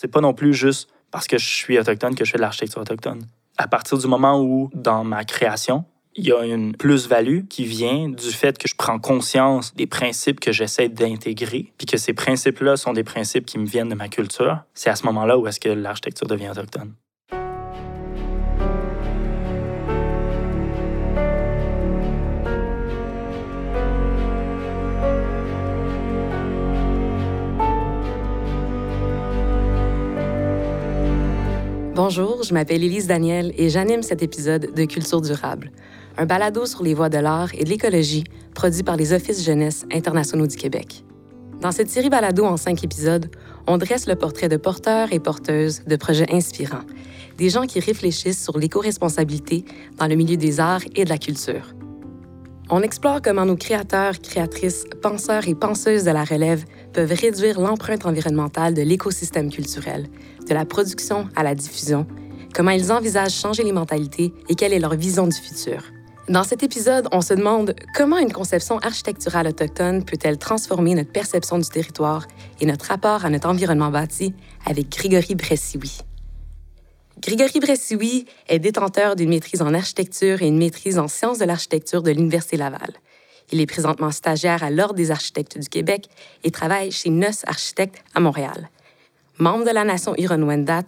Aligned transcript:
C'est 0.00 0.08
pas 0.08 0.22
non 0.22 0.32
plus 0.32 0.54
juste 0.54 0.88
parce 1.10 1.26
que 1.26 1.36
je 1.36 1.46
suis 1.46 1.78
autochtone 1.78 2.14
que 2.14 2.24
je 2.24 2.30
fais 2.30 2.38
de 2.38 2.42
l'architecture 2.42 2.80
autochtone. 2.80 3.26
À 3.58 3.68
partir 3.68 3.98
du 3.98 4.06
moment 4.06 4.40
où, 4.40 4.70
dans 4.72 5.04
ma 5.04 5.24
création, 5.24 5.84
il 6.14 6.24
y 6.24 6.32
a 6.32 6.42
une 6.42 6.74
plus-value 6.74 7.40
qui 7.50 7.66
vient 7.66 8.08
du 8.08 8.30
fait 8.30 8.56
que 8.56 8.66
je 8.66 8.74
prends 8.74 8.98
conscience 8.98 9.74
des 9.74 9.86
principes 9.86 10.40
que 10.40 10.52
j'essaie 10.52 10.88
d'intégrer, 10.88 11.74
puis 11.76 11.86
que 11.86 11.98
ces 11.98 12.14
principes-là 12.14 12.78
sont 12.78 12.94
des 12.94 13.04
principes 13.04 13.44
qui 13.44 13.58
me 13.58 13.66
viennent 13.66 13.90
de 13.90 13.94
ma 13.94 14.08
culture, 14.08 14.60
c'est 14.72 14.88
à 14.88 14.96
ce 14.96 15.04
moment-là 15.04 15.36
où 15.36 15.46
est-ce 15.46 15.60
que 15.60 15.68
l'architecture 15.68 16.26
devient 16.26 16.48
autochtone. 16.48 16.94
Bonjour, 32.02 32.44
je 32.44 32.54
m'appelle 32.54 32.82
Élise 32.82 33.08
Daniel 33.08 33.52
et 33.58 33.68
j'anime 33.68 34.02
cet 34.02 34.22
épisode 34.22 34.72
de 34.74 34.84
Culture 34.86 35.20
durable, 35.20 35.70
un 36.16 36.24
balado 36.24 36.64
sur 36.64 36.82
les 36.82 36.94
voies 36.94 37.10
de 37.10 37.18
l'art 37.18 37.50
et 37.54 37.62
de 37.62 37.68
l'écologie 37.68 38.24
produit 38.54 38.82
par 38.82 38.96
les 38.96 39.12
Offices 39.12 39.44
jeunesse 39.44 39.84
internationaux 39.92 40.46
du 40.46 40.56
Québec. 40.56 41.04
Dans 41.60 41.72
cette 41.72 41.90
série 41.90 42.08
balado 42.08 42.46
en 42.46 42.56
cinq 42.56 42.82
épisodes, 42.84 43.30
on 43.66 43.76
dresse 43.76 44.06
le 44.06 44.16
portrait 44.16 44.48
de 44.48 44.56
porteurs 44.56 45.12
et 45.12 45.20
porteuses 45.20 45.82
de 45.84 45.96
projets 45.96 46.32
inspirants, 46.32 46.86
des 47.36 47.50
gens 47.50 47.66
qui 47.66 47.80
réfléchissent 47.80 48.42
sur 48.42 48.56
l'éco-responsabilité 48.56 49.66
dans 49.98 50.06
le 50.06 50.14
milieu 50.14 50.38
des 50.38 50.58
arts 50.58 50.84
et 50.96 51.04
de 51.04 51.10
la 51.10 51.18
culture. 51.18 51.74
On 52.72 52.82
explore 52.82 53.20
comment 53.20 53.44
nos 53.44 53.56
créateurs, 53.56 54.20
créatrices, 54.20 54.84
penseurs 55.02 55.48
et 55.48 55.56
penseuses 55.56 56.04
de 56.04 56.12
la 56.12 56.22
relève 56.22 56.64
peuvent 56.92 57.12
réduire 57.12 57.60
l'empreinte 57.60 58.06
environnementale 58.06 58.74
de 58.74 58.82
l'écosystème 58.82 59.50
culturel, 59.50 60.06
de 60.48 60.54
la 60.54 60.64
production 60.64 61.28
à 61.34 61.42
la 61.42 61.56
diffusion, 61.56 62.06
comment 62.54 62.70
ils 62.70 62.92
envisagent 62.92 63.34
changer 63.34 63.64
les 63.64 63.72
mentalités 63.72 64.32
et 64.48 64.54
quelle 64.54 64.72
est 64.72 64.78
leur 64.78 64.94
vision 64.94 65.26
du 65.26 65.36
futur. 65.36 65.82
Dans 66.28 66.44
cet 66.44 66.62
épisode, 66.62 67.08
on 67.10 67.22
se 67.22 67.34
demande 67.34 67.74
comment 67.96 68.18
une 68.18 68.32
conception 68.32 68.78
architecturale 68.78 69.48
autochtone 69.48 70.04
peut-elle 70.04 70.38
transformer 70.38 70.94
notre 70.94 71.10
perception 71.10 71.58
du 71.58 71.68
territoire 71.68 72.28
et 72.60 72.66
notre 72.66 72.84
rapport 72.84 73.24
à 73.24 73.30
notre 73.30 73.48
environnement 73.48 73.90
bâti 73.90 74.32
avec 74.64 74.90
Grégory 74.90 75.34
Bressioui. 75.34 76.02
Grégory 77.20 77.60
Bressioui 77.60 78.24
est 78.48 78.58
détenteur 78.58 79.14
d'une 79.14 79.28
maîtrise 79.28 79.60
en 79.60 79.74
architecture 79.74 80.40
et 80.40 80.46
une 80.46 80.56
maîtrise 80.56 80.98
en 80.98 81.06
sciences 81.06 81.36
de 81.36 81.44
l'architecture 81.44 82.02
de 82.02 82.10
l'Université 82.10 82.56
Laval. 82.56 82.94
Il 83.52 83.60
est 83.60 83.66
présentement 83.66 84.10
stagiaire 84.10 84.62
à 84.62 84.70
l'Ordre 84.70 84.94
des 84.94 85.10
architectes 85.10 85.58
du 85.58 85.68
Québec 85.68 86.08
et 86.44 86.50
travaille 86.50 86.90
chez 86.90 87.10
Neus 87.10 87.44
Architectes 87.46 88.02
à 88.14 88.20
Montréal. 88.20 88.70
Membre 89.38 89.66
de 89.66 89.70
la 89.70 89.84
nation 89.84 90.14
Huron-Wendat, 90.16 90.84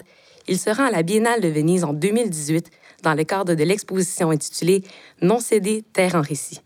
il 0.49 0.59
se 0.59 0.71
rend 0.71 0.87
à 0.87 0.91
la 0.91 1.03
Biennale 1.03 1.43
de 1.43 1.49
Venise 1.49 1.85
en 1.85 1.93
2018 1.93 2.71
dans 3.03 3.15
le 3.15 3.25
cadre 3.25 3.53
de 3.55 3.65
l'exposition 3.65 4.31
intitulée 4.31 4.83
Non 5.21 5.39
cédé, 5.39 5.85
terre 5.93 6.15
en 6.15 6.23
récit. 6.23 6.61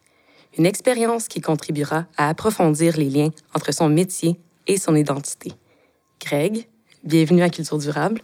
Une 0.58 0.66
expérience 0.66 1.26
qui 1.26 1.40
contribuera 1.40 2.06
à 2.16 2.28
approfondir 2.28 2.96
les 2.98 3.10
liens 3.10 3.30
entre 3.52 3.74
son 3.74 3.88
métier 3.88 4.38
et 4.68 4.78
son 4.78 4.94
identité. 4.94 5.52
Greg, 6.20 6.68
bienvenue 7.02 7.42
à 7.42 7.50
Culture 7.50 7.78
Durable. 7.78 8.20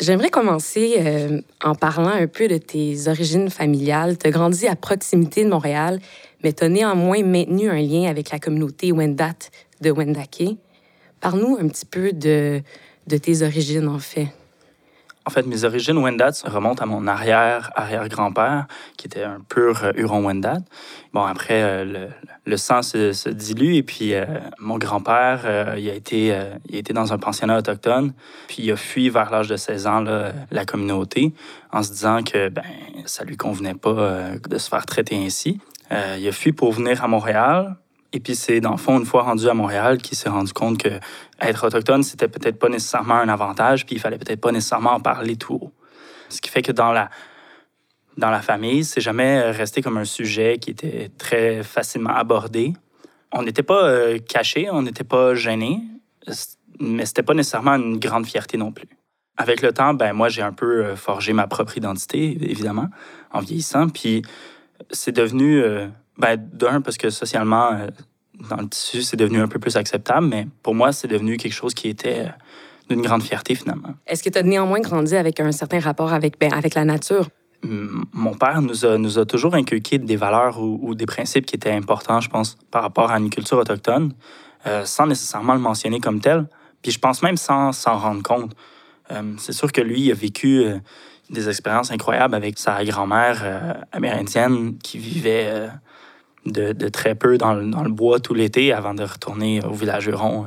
J'aimerais 0.00 0.30
commencer 0.30 0.96
euh, 0.98 1.40
en 1.62 1.74
parlant 1.74 2.08
un 2.08 2.26
peu 2.26 2.48
de 2.48 2.58
tes 2.58 3.08
origines 3.08 3.50
familiales. 3.50 4.18
Tu 4.18 4.26
as 4.26 4.30
grandi 4.30 4.66
à 4.66 4.76
proximité 4.76 5.44
de 5.44 5.50
Montréal, 5.50 6.00
mais 6.42 6.52
tu 6.52 6.64
as 6.64 6.68
néanmoins 6.68 7.22
maintenu 7.22 7.70
un 7.70 7.80
lien 7.80 8.08
avec 8.08 8.30
la 8.30 8.38
communauté 8.38 8.92
Wendat 8.92 9.50
de 9.80 9.90
Wendake. 9.90 10.56
Parle-nous 11.20 11.56
un 11.60 11.68
petit 11.68 11.86
peu 11.86 12.12
de, 12.12 12.62
de 13.06 13.16
tes 13.16 13.42
origines, 13.42 13.88
en 13.88 13.98
fait. 13.98 14.28
En 15.24 15.30
fait, 15.30 15.46
mes 15.46 15.64
origines 15.64 15.98
Wendat 15.98 16.42
remontent 16.44 16.82
à 16.82 16.86
mon 16.86 17.06
arrière-arrière-grand-père, 17.06 18.66
qui 18.96 19.06
était 19.06 19.22
un 19.22 19.40
pur 19.48 19.84
euh, 19.84 19.92
Huron-Wendat. 19.94 20.58
Bon, 21.12 21.22
après, 21.22 21.62
euh, 21.62 21.84
le, 21.84 22.08
le, 22.44 22.56
sang 22.56 22.82
se, 22.82 23.12
se, 23.12 23.28
dilue, 23.28 23.74
et 23.74 23.82
puis 23.82 24.14
euh, 24.14 24.24
mon 24.58 24.78
grand-père, 24.78 25.42
euh, 25.44 25.76
il, 25.78 25.88
a 25.90 25.94
été, 25.94 26.34
il 26.68 26.76
a 26.76 26.78
été 26.78 26.92
dans 26.92 27.12
un 27.12 27.18
pensionnat 27.18 27.58
autochtone, 27.58 28.14
puis 28.48 28.62
il 28.64 28.72
a 28.72 28.76
fui 28.76 29.10
vers 29.10 29.30
l'âge 29.30 29.48
de 29.48 29.56
16 29.56 29.86
ans 29.86 30.00
là, 30.00 30.32
la 30.50 30.64
communauté, 30.64 31.32
en 31.70 31.82
se 31.82 31.90
disant 31.90 32.22
que 32.22 32.48
ben, 32.48 32.64
ça 33.04 33.24
lui 33.24 33.36
convenait 33.36 33.74
pas 33.74 34.30
de 34.48 34.58
se 34.58 34.68
faire 34.68 34.86
traiter 34.86 35.16
ainsi. 35.16 35.60
il 35.90 36.26
a 36.26 36.32
fui 36.32 36.52
pour 36.52 36.72
venir 36.72 37.04
à 37.04 37.08
Montréal, 37.08 37.76
et 38.12 38.20
puis 38.20 38.34
c'est 38.36 38.60
dans 38.60 38.72
le 38.72 38.76
fond 38.76 38.98
une 38.98 39.06
fois 39.06 39.22
rendu 39.22 39.48
à 39.48 39.54
Montréal 39.54 39.98
qu'il 39.98 40.16
s'est 40.16 40.28
rendu 40.28 40.52
compte 40.52 40.78
que 40.78 41.00
être 41.40 41.66
autochtone 41.66 42.02
c'était 42.02 42.28
peut-être 42.28 42.58
pas 42.58 42.68
nécessairement 42.68 43.14
un 43.14 43.28
avantage, 43.28 43.86
puis 43.86 43.96
il 43.96 43.98
fallait 43.98 44.18
peut-être 44.18 44.40
pas 44.40 44.52
nécessairement 44.52 44.92
en 44.92 45.00
parler 45.00 45.36
tout 45.36 45.54
haut. 45.54 45.72
Ce 46.28 46.40
qui 46.40 46.50
fait 46.50 46.62
que 46.62 46.72
dans 46.72 46.92
la 46.92 47.10
dans 48.16 48.30
la 48.30 48.42
famille, 48.42 48.84
c'est 48.84 49.00
jamais 49.00 49.50
resté 49.50 49.80
comme 49.80 49.96
un 49.96 50.04
sujet 50.04 50.58
qui 50.58 50.70
était 50.70 51.10
très 51.16 51.62
facilement 51.62 52.14
abordé. 52.14 52.74
On 53.32 53.42
n'était 53.42 53.62
pas 53.62 53.84
euh, 53.84 54.18
caché, 54.18 54.68
on 54.70 54.82
n'était 54.82 55.04
pas 55.04 55.34
gêné, 55.34 55.80
mais 56.78 57.06
c'était 57.06 57.22
pas 57.22 57.34
nécessairement 57.34 57.76
une 57.76 57.98
grande 57.98 58.26
fierté 58.26 58.58
non 58.58 58.72
plus. 58.72 58.88
Avec 59.38 59.62
le 59.62 59.72
temps, 59.72 59.94
ben 59.94 60.12
moi 60.12 60.28
j'ai 60.28 60.42
un 60.42 60.52
peu 60.52 60.84
euh, 60.84 60.96
forgé 60.96 61.32
ma 61.32 61.46
propre 61.46 61.78
identité, 61.78 62.36
évidemment, 62.42 62.88
en 63.32 63.40
vieillissant, 63.40 63.88
puis 63.88 64.22
c'est 64.90 65.12
devenu 65.12 65.62
euh, 65.62 65.88
ben, 66.18 66.36
d'un, 66.36 66.80
parce 66.80 66.96
que 66.96 67.10
socialement, 67.10 67.72
euh, 67.72 67.86
dans 68.48 68.56
le 68.56 68.68
tissu, 68.68 69.02
c'est 69.02 69.16
devenu 69.16 69.40
un 69.40 69.48
peu 69.48 69.58
plus 69.58 69.76
acceptable, 69.76 70.26
mais 70.26 70.46
pour 70.62 70.74
moi, 70.74 70.92
c'est 70.92 71.08
devenu 71.08 71.36
quelque 71.36 71.52
chose 71.52 71.74
qui 71.74 71.88
était 71.88 72.26
euh, 72.26 72.28
d'une 72.88 73.02
grande 73.02 73.22
fierté, 73.22 73.54
finalement. 73.54 73.90
Est-ce 74.06 74.22
que 74.22 74.30
tu 74.30 74.38
as 74.38 74.42
néanmoins 74.42 74.80
grandi 74.80 75.16
avec 75.16 75.40
un 75.40 75.52
certain 75.52 75.80
rapport 75.80 76.12
avec, 76.12 76.38
ben, 76.38 76.52
avec 76.52 76.74
la 76.74 76.84
nature? 76.84 77.28
Mon 77.64 78.34
père 78.34 78.60
nous 78.60 78.84
a, 78.84 78.98
nous 78.98 79.20
a 79.20 79.24
toujours 79.24 79.54
inculqué 79.54 79.98
des 79.98 80.16
valeurs 80.16 80.60
ou, 80.60 80.80
ou, 80.82 80.94
des 80.96 81.06
principes 81.06 81.46
qui 81.46 81.54
étaient 81.54 81.70
importants, 81.70 82.20
je 82.20 82.28
pense, 82.28 82.56
par 82.72 82.82
rapport 82.82 83.12
à 83.12 83.18
une 83.18 83.30
culture 83.30 83.58
autochtone, 83.58 84.12
euh, 84.66 84.84
sans 84.84 85.06
nécessairement 85.06 85.54
le 85.54 85.60
mentionner 85.60 86.00
comme 86.00 86.20
tel. 86.20 86.46
Puis 86.82 86.90
je 86.90 86.98
pense 86.98 87.22
même 87.22 87.36
sans 87.36 87.70
s'en 87.70 87.96
rendre 87.98 88.22
compte. 88.24 88.56
Euh, 89.12 89.34
c'est 89.38 89.52
sûr 89.52 89.70
que 89.70 89.80
lui, 89.80 90.00
il 90.00 90.10
a 90.10 90.14
vécu 90.14 90.64
des 91.30 91.48
expériences 91.48 91.92
incroyables 91.92 92.34
avec 92.34 92.58
sa 92.58 92.84
grand-mère 92.84 93.84
amérindienne 93.92 94.76
qui 94.78 94.98
vivait 94.98 95.68
de, 96.46 96.72
de, 96.72 96.88
très 96.88 97.14
peu 97.14 97.38
dans 97.38 97.54
le, 97.54 97.70
dans 97.70 97.82
le 97.82 97.90
bois 97.90 98.20
tout 98.20 98.34
l'été 98.34 98.72
avant 98.72 98.94
de 98.94 99.04
retourner 99.04 99.64
au 99.64 99.72
village 99.72 100.06
Huron 100.06 100.46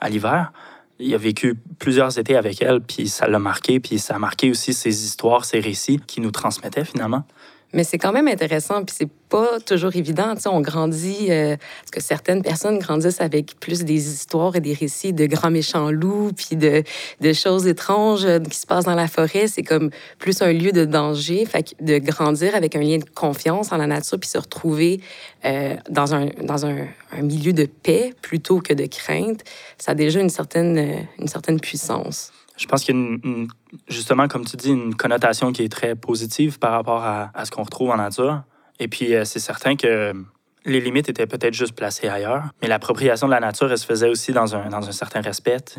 à 0.00 0.08
l'hiver. 0.08 0.52
Il 0.98 1.12
a 1.14 1.18
vécu 1.18 1.56
plusieurs 1.78 2.18
étés 2.18 2.36
avec 2.36 2.62
elle, 2.62 2.80
puis 2.80 3.08
ça 3.08 3.26
l'a 3.26 3.38
marqué, 3.38 3.80
puis 3.80 3.98
ça 3.98 4.14
a 4.14 4.18
marqué 4.18 4.50
aussi 4.50 4.72
ses 4.72 5.04
histoires, 5.04 5.44
ses 5.44 5.58
récits 5.58 6.00
qui 6.06 6.20
nous 6.20 6.30
transmettaient 6.30 6.84
finalement. 6.84 7.24
Mais 7.74 7.84
c'est 7.84 7.98
quand 7.98 8.12
même 8.12 8.28
intéressant, 8.28 8.84
puis 8.84 8.94
c'est 8.96 9.10
pas 9.28 9.58
toujours 9.58 9.94
évident. 9.96 10.34
Tu 10.36 10.46
on 10.46 10.60
grandit, 10.60 11.26
euh, 11.30 11.56
parce 11.56 11.90
que 11.90 12.00
certaines 12.00 12.42
personnes 12.42 12.78
grandissent 12.78 13.20
avec 13.20 13.58
plus 13.58 13.84
des 13.84 14.12
histoires 14.12 14.54
et 14.54 14.60
des 14.60 14.74
récits 14.74 15.12
de 15.12 15.26
grands 15.26 15.50
méchants 15.50 15.90
loups, 15.90 16.30
puis 16.36 16.56
de, 16.56 16.84
de 17.20 17.32
choses 17.32 17.66
étranges 17.66 18.24
euh, 18.24 18.38
qui 18.38 18.56
se 18.56 18.66
passent 18.66 18.84
dans 18.84 18.94
la 18.94 19.08
forêt. 19.08 19.48
C'est 19.48 19.64
comme 19.64 19.90
plus 20.18 20.40
un 20.40 20.52
lieu 20.52 20.70
de 20.70 20.84
danger. 20.84 21.44
Fait 21.46 21.64
que 21.64 21.84
de 21.84 21.98
grandir 21.98 22.54
avec 22.54 22.76
un 22.76 22.80
lien 22.80 22.98
de 22.98 23.10
confiance 23.12 23.72
en 23.72 23.76
la 23.76 23.88
nature, 23.88 24.18
puis 24.20 24.30
se 24.30 24.38
retrouver 24.38 25.00
euh, 25.44 25.74
dans, 25.90 26.14
un, 26.14 26.26
dans 26.42 26.64
un, 26.64 26.86
un, 27.12 27.22
milieu 27.22 27.52
de 27.52 27.66
paix 27.66 28.14
plutôt 28.22 28.60
que 28.60 28.72
de 28.72 28.86
crainte, 28.86 29.40
ça 29.78 29.92
a 29.92 29.94
déjà 29.94 30.20
une 30.20 30.30
certaine, 30.30 30.78
euh, 30.78 30.96
une 31.18 31.28
certaine 31.28 31.60
puissance. 31.60 32.32
Je 32.56 32.66
pense 32.66 32.84
qu'il 32.84 32.94
y 32.94 32.98
a 32.98 33.00
une, 33.00 33.48
justement, 33.88 34.28
comme 34.28 34.44
tu 34.44 34.56
dis, 34.56 34.70
une 34.70 34.94
connotation 34.94 35.52
qui 35.52 35.62
est 35.62 35.68
très 35.68 35.96
positive 35.96 36.58
par 36.58 36.72
rapport 36.72 37.02
à, 37.02 37.30
à 37.34 37.44
ce 37.44 37.50
qu'on 37.50 37.64
retrouve 37.64 37.90
en 37.90 37.96
nature. 37.96 38.42
Et 38.78 38.88
puis, 38.88 39.14
euh, 39.14 39.24
c'est 39.24 39.40
certain 39.40 39.76
que 39.76 40.12
les 40.64 40.80
limites 40.80 41.08
étaient 41.08 41.26
peut-être 41.26 41.54
juste 41.54 41.74
placées 41.74 42.08
ailleurs, 42.08 42.44
mais 42.62 42.68
l'appropriation 42.68 43.26
de 43.26 43.32
la 43.32 43.40
nature, 43.40 43.70
elle 43.70 43.78
se 43.78 43.86
faisait 43.86 44.08
aussi 44.08 44.32
dans 44.32 44.54
un, 44.54 44.68
dans 44.68 44.88
un 44.88 44.92
certain 44.92 45.20
respect. 45.20 45.76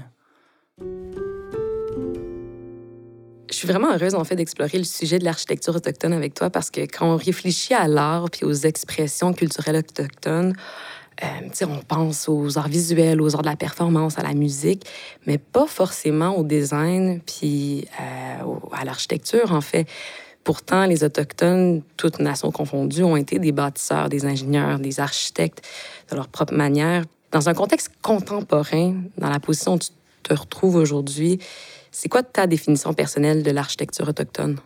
Je 3.50 3.56
suis 3.60 3.68
vraiment 3.68 3.94
heureuse, 3.94 4.16
en 4.16 4.24
fait, 4.24 4.36
d'explorer 4.36 4.78
le 4.78 4.84
sujet 4.84 5.18
de 5.18 5.24
l'architecture 5.24 5.76
autochtone 5.76 6.14
avec 6.14 6.34
toi 6.34 6.50
parce 6.50 6.70
que 6.70 6.82
quand 6.82 7.14
on 7.14 7.16
réfléchit 7.16 7.74
à 7.74 7.88
l'art 7.88 8.30
puis 8.30 8.44
aux 8.44 8.52
expressions 8.54 9.34
culturelles 9.34 9.78
autochtones, 9.78 10.54
euh, 11.24 11.66
on 11.68 11.80
pense 11.80 12.28
aux 12.28 12.58
arts 12.58 12.68
visuels, 12.68 13.22
aux 13.22 13.36
arts 13.36 13.42
de 13.42 13.48
la 13.48 13.56
performance, 13.56 14.18
à 14.18 14.24
la 14.24 14.34
musique, 14.34 14.86
mais 15.26 15.38
pas 15.38 15.66
forcément 15.68 16.38
au 16.38 16.44
design 16.44 17.22
puis 17.22 17.88
euh, 18.00 18.44
à 18.72 18.86
l'architecture, 18.86 19.52
en 19.54 19.62
fait. 19.62 19.88
Pourtant, 20.44 20.86
les 20.86 21.04
Autochtones, 21.04 21.82
toutes 21.98 22.20
nations 22.20 22.52
confondues, 22.52 23.04
ont 23.04 23.16
été 23.16 23.40
des 23.40 23.52
bâtisseurs, 23.52 24.10
des 24.10 24.26
ingénieurs, 24.26 24.78
des 24.78 25.00
architectes 25.00 25.66
de 26.12 26.16
leur 26.16 26.28
propre 26.28 26.54
manière. 26.54 27.04
Dans 27.32 27.50
un 27.50 27.54
contexte 27.54 27.92
contemporain, 28.02 28.96
dans 29.18 29.30
la 29.30 29.40
position 29.40 29.74
où 29.74 29.80
tu 29.80 29.90
te 30.22 30.34
retrouves 30.34 30.76
aujourd'hui, 30.76 31.40
c'est 31.92 32.10
quoi 32.10 32.22
ta 32.22 32.46
définition 32.46 32.94
personnelle 32.94 33.42
de 33.42 33.52
l'architecture 33.52 34.08
autochtone? 34.08 34.60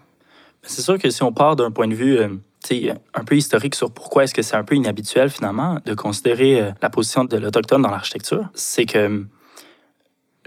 C'est 0.64 0.82
sûr 0.82 0.98
que 1.00 1.10
si 1.10 1.24
on 1.24 1.32
part 1.32 1.56
d'un 1.56 1.72
point 1.72 1.88
de 1.88 1.96
vue 1.96 2.18
euh, 2.18 2.30
un 3.14 3.24
peu 3.24 3.36
historique 3.36 3.76
sur 3.76 3.92
pourquoi 3.92 4.24
est-ce 4.24 4.34
que 4.34 4.42
c'est 4.42 4.56
un 4.56 4.64
peu 4.64 4.76
inhabituel 4.76 5.30
finalement 5.30 5.80
de 5.86 5.94
considérer 5.94 6.62
euh, 6.62 6.72
la 6.82 6.90
position 6.90 7.24
de 7.24 7.38
l'autochtone 7.38 7.82
dans 7.82 7.92
l'architecture, 7.92 8.50
c'est 8.54 8.86
que 8.86 9.26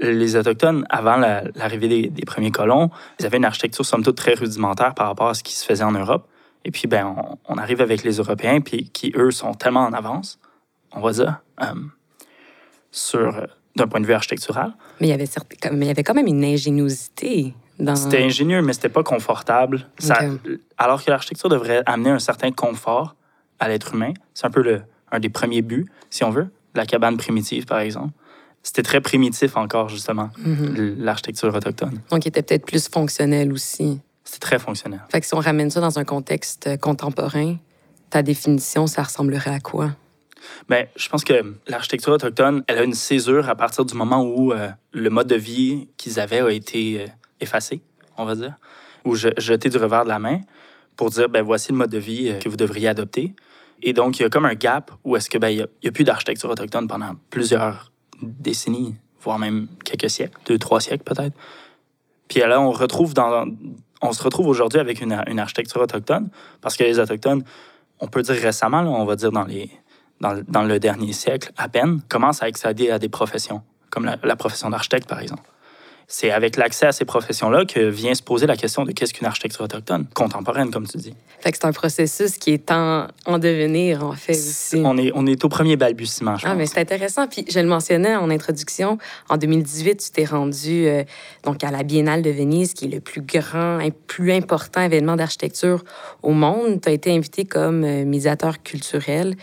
les 0.01 0.37
Autochtones, 0.37 0.85
avant 0.91 1.17
l'arrivée 1.17 2.09
des, 2.09 2.25
premiers 2.25 2.51
colons, 2.51 2.91
ils 3.21 3.27
avaient 3.27 3.37
une 3.37 3.45
architecture 3.45 3.85
somme 3.85 4.03
toute 4.03 4.17
très 4.17 4.35
rudimentaire 4.35 4.95
par 4.95 5.07
rapport 5.07 5.29
à 5.29 5.35
ce 5.35 5.43
qui 5.43 5.55
se 5.55 5.65
faisait 5.65 5.85
en 5.85 5.93
Europe. 5.93 6.27
Et 6.65 6.71
puis, 6.71 6.89
ben, 6.89 7.15
on, 7.49 7.57
arrive 7.57 7.81
avec 7.81 8.03
les 8.03 8.17
Européens, 8.17 8.61
puis 8.61 8.91
qui, 8.91 9.13
eux, 9.17 9.31
sont 9.31 9.55
tellement 9.55 9.85
en 9.85 9.93
avance, 9.93 10.41
on 10.93 11.01
va 11.01 11.13
dire, 11.13 11.41
euh, 11.61 11.67
sur, 12.91 13.47
d'un 13.77 13.87
point 13.87 14.01
de 14.01 14.07
vue 14.07 14.13
architectural. 14.13 14.73
Mais 15.01 15.09
il 15.09 15.11
y 15.11 15.13
avait, 15.13 15.29
mais 15.73 15.87
il 15.87 15.89
y 15.89 15.91
avait 15.91 16.03
quand 16.03 16.15
même 16.15 16.27
une 16.27 16.45
ingéniosité 16.45 17.55
dans... 17.83 17.97
C'était 17.97 18.23
ingénieux, 18.23 18.63
mais 18.63 18.73
c'était 18.73 18.89
pas 18.89 19.03
confortable. 19.03 19.89
Ça, 19.99 20.21
alors 20.79 21.05
que 21.05 21.11
l'architecture 21.11 21.49
devrait 21.49 21.83
amener 21.87 22.11
un 22.11 22.19
certain 22.19 22.51
confort 22.53 23.17
à 23.59 23.69
l'être 23.69 23.95
humain. 23.95 24.13
C'est 24.35 24.47
un 24.47 24.51
peu 24.51 24.63
le, 24.63 24.83
un 25.11 25.21
des 25.21 25.29
premiers 25.29 25.63
buts, 25.63 25.87
si 26.11 26.25
on 26.25 26.31
veut. 26.31 26.49
La 26.75 26.87
cabane 26.87 27.17
primitive, 27.17 27.67
par 27.67 27.81
exemple. 27.81 28.13
C'était 28.63 28.83
très 28.83 29.01
primitif 29.01 29.57
encore, 29.57 29.89
justement, 29.89 30.31
mm-hmm. 30.39 30.95
l'architecture 30.99 31.53
autochtone. 31.55 32.01
Donc, 32.11 32.25
il 32.25 32.29
était 32.29 32.43
peut-être 32.43 32.65
plus 32.65 32.89
fonctionnel 32.89 33.53
aussi. 33.53 34.01
C'est 34.25 34.41
très 34.41 34.59
fonctionnel. 34.59 35.03
Fait 35.11 35.21
que 35.21 35.27
si 35.27 35.35
on 35.35 35.41
ramène 35.41 35.69
ça 35.71 35.81
dans 35.81 35.99
un 35.99 36.05
contexte 36.05 36.69
euh, 36.69 36.77
contemporain, 36.77 37.57
ta 38.09 38.23
définition, 38.23 38.87
ça 38.87 39.03
ressemblerait 39.03 39.55
à 39.55 39.61
quoi? 39.61 39.91
Bien, 40.69 40.87
je 40.97 41.09
pense 41.09 41.25
que 41.25 41.55
l'architecture 41.67 42.13
autochtone, 42.13 42.63
elle 42.69 42.79
a 42.79 42.83
une 42.85 42.95
césure 42.95 43.49
à 43.49 43.55
partir 43.55 43.85
du 43.85 43.95
moment 43.95 44.23
où 44.23 44.53
euh, 44.53 44.69
le 44.93 45.11
mode 45.11 45.27
de 45.27 45.37
vie 45.37 45.89
qu'ils 45.97 46.21
avaient 46.21 46.41
a 46.41 46.51
été 46.51 47.01
euh, 47.01 47.07
effacé, 47.43 47.83
on 48.17 48.25
va 48.25 48.35
dire, 48.35 48.55
ou 49.05 49.15
jeté 49.15 49.69
du 49.69 49.77
revers 49.77 50.05
de 50.05 50.09
la 50.09 50.19
main 50.19 50.41
pour 50.97 51.11
dire, 51.11 51.29
ben 51.29 51.43
voici 51.43 51.73
le 51.73 51.79
mode 51.79 51.91
de 51.91 51.99
vie 51.99 52.35
que 52.41 52.49
vous 52.49 52.57
devriez 52.57 52.89
adopter. 52.89 53.35
Et 53.83 53.93
donc, 53.93 54.19
il 54.19 54.23
y 54.23 54.25
a 54.25 54.29
comme 54.29 54.45
un 54.45 54.55
gap 54.55 54.93
où 55.05 55.17
est-ce 55.17 55.29
que 55.29 55.39
ben, 55.39 55.49
il 55.49 55.67
n'y 55.83 55.89
a, 55.89 55.93
plus 55.93 56.05
d'architecture 56.05 56.51
autochtone 56.51 56.87
pendant 56.87 57.15
plusieurs 57.31 57.91
décennies, 58.23 58.95
voire 59.21 59.39
même 59.39 59.69
quelques 59.85 60.11
siècles, 60.11 60.39
deux, 60.47 60.59
trois 60.59 60.81
siècles 60.81 61.03
peut-être. 61.03 61.37
Puis 62.29 62.41
là, 62.41 62.61
on 62.61 62.73
se 62.73 64.23
retrouve 64.23 64.47
aujourd'hui 64.47 64.79
avec 64.79 65.01
une, 65.01 65.13
architecture 65.13 65.81
autochtone 65.81 66.31
parce 66.61 66.77
que 66.77 66.85
les 66.85 66.99
Autochtones, 66.99 67.43
on 68.01 68.07
peut 68.07 68.23
dire 68.23 68.37
récemment, 68.37 68.81
on 68.81 69.05
va 69.05 69.17
dire 69.17 69.33
dans, 69.33 69.45
les, 69.45 69.71
dans, 70.21 70.63
le 70.63 70.79
dernier 70.79 71.13
siècle 71.13 71.53
à 71.57 71.69
peine, 71.69 72.01
commencent 72.09 72.43
à 72.43 72.47
accéder 72.47 72.91
à 72.91 72.99
des 72.99 73.09
professions, 73.09 73.63
comme 73.91 74.11
la 74.23 74.37
profession 74.37 74.71
d'architecte, 74.71 75.09
par 75.09 75.21
exemple 75.21 75.43
c'est 76.13 76.31
avec 76.31 76.59
l'accès 76.59 76.85
à 76.85 76.93
ces 76.93 77.07
professions-là 77.07 77.65
que 77.65 77.81
vient 77.81 78.15
se 78.15 78.23
poser 78.23 78.47
la 78.47 78.55
question 78.55 78.85
de 78.85 78.93
qu'est-ce 78.93 79.15
qu'une 79.15 79.27
architecture 79.27 79.63
autochtone, 79.63 80.05
contemporaine, 80.13 80.71
comme 80.71 80.87
tu 80.87 80.99
dis. 80.99 81.15
Fait 81.41 81.51
que 81.51 81.57
c'est 81.57 81.65
un 81.65 81.73
processus 81.73 82.37
qui 82.37 82.51
est 82.51 82.71
en, 82.71 83.07
en 83.25 83.39
devenir, 83.39 84.05
en 84.05 84.13
fait, 84.13 84.33
aussi. 84.33 84.83
On 84.85 84.99
est, 84.99 85.11
on 85.15 85.27
est 85.27 85.43
au 85.43 85.49
premier 85.49 85.77
balbutiement, 85.77 86.37
je 86.37 86.47
ah, 86.47 86.55
mais 86.55 86.67
c'est 86.67 86.81
intéressant. 86.81 87.27
Puis 87.29 87.47
je 87.49 87.59
le 87.59 87.67
mentionnais 87.67 88.15
en 88.15 88.29
introduction, 88.29 88.99
en 89.31 89.39
2018, 89.39 89.97
tu 90.05 90.11
t'es 90.11 90.27
rendu 90.27 90.87
euh, 90.87 91.03
donc 91.45 91.65
à 91.65 91.71
la 91.71 91.83
Biennale 91.83 92.21
de 92.21 92.31
Venise, 92.31 92.75
qui 92.75 92.85
est 92.85 92.95
le 92.95 93.01
plus 93.01 93.23
grand 93.23 93.81
et 93.81 93.91
plus 93.91 94.33
important 94.33 94.83
événement 94.83 95.17
d'architecture 95.17 95.83
au 96.23 96.33
monde. 96.33 96.83
Tu 96.83 96.91
as 96.91 96.93
été 96.93 97.11
invité 97.11 97.47
comme 97.47 97.85
euh, 97.85 98.05
médiateur 98.05 98.63
culturel. 98.63 99.35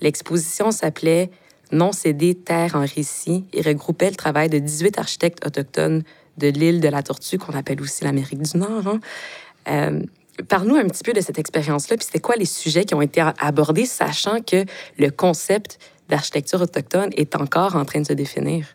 L'exposition 0.00 0.72
s'appelait 0.72 1.30
non 1.72 1.92
cédé 1.92 2.34
terre 2.34 2.76
en 2.76 2.84
récit 2.86 3.44
et 3.52 3.62
regroupait 3.62 4.10
le 4.10 4.16
travail 4.16 4.48
de 4.48 4.58
18 4.58 4.98
architectes 4.98 5.46
autochtones 5.46 6.02
de 6.38 6.48
l'île 6.48 6.80
de 6.80 6.88
la 6.88 7.02
Tortue, 7.02 7.38
qu'on 7.38 7.56
appelle 7.56 7.80
aussi 7.80 8.04
l'Amérique 8.04 8.42
du 8.42 8.58
Nord. 8.58 8.86
Hein. 8.86 9.00
Euh, 9.68 10.02
parle-nous 10.48 10.76
un 10.76 10.84
petit 10.84 11.02
peu 11.02 11.12
de 11.12 11.20
cette 11.20 11.38
expérience-là, 11.38 11.96
puis 11.96 12.06
c'était 12.06 12.20
quoi 12.20 12.36
les 12.36 12.44
sujets 12.44 12.84
qui 12.84 12.94
ont 12.94 13.02
été 13.02 13.22
abordés, 13.38 13.86
sachant 13.86 14.40
que 14.40 14.64
le 14.98 15.10
concept 15.10 15.78
d'architecture 16.08 16.60
autochtone 16.60 17.10
est 17.16 17.34
encore 17.36 17.74
en 17.76 17.84
train 17.84 18.00
de 18.00 18.06
se 18.06 18.12
définir? 18.12 18.66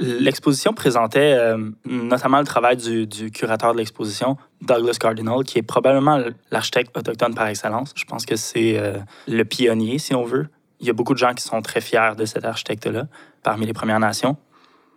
L'exposition 0.00 0.74
présentait 0.74 1.32
euh, 1.32 1.70
notamment 1.84 2.38
le 2.38 2.46
travail 2.46 2.76
du, 2.76 3.30
curateur 3.32 3.72
de 3.72 3.78
l'exposition, 3.78 4.36
Douglas 4.62 4.96
Cardinal, 5.00 5.42
qui 5.42 5.58
est 5.58 5.62
probablement 5.62 6.22
l'architecte 6.52 6.96
autochtone 6.96 7.34
par 7.34 7.48
excellence. 7.48 7.92
Je 7.96 8.04
pense 8.04 8.24
que 8.24 8.36
c'est 8.36 8.78
euh, 8.78 8.98
le 9.26 9.44
pionnier, 9.44 9.98
si 9.98 10.14
on 10.14 10.22
veut, 10.22 10.46
il 10.80 10.86
y 10.86 10.90
a 10.90 10.92
beaucoup 10.92 11.14
de 11.14 11.18
gens 11.18 11.34
qui 11.34 11.42
sont 11.42 11.60
très 11.62 11.80
fiers 11.80 12.12
de 12.16 12.24
cet 12.24 12.44
architecte-là 12.44 13.06
parmi 13.42 13.66
les 13.66 13.72
Premières 13.72 14.00
Nations. 14.00 14.36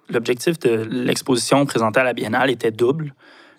L'objectif 0.10 0.60
de 0.60 0.88
l'exposition 0.89 1.66
présentée 1.66 2.00
à 2.00 2.04
la 2.04 2.13
Biennale 2.13 2.50
était 2.50 2.72
double. 2.72 3.13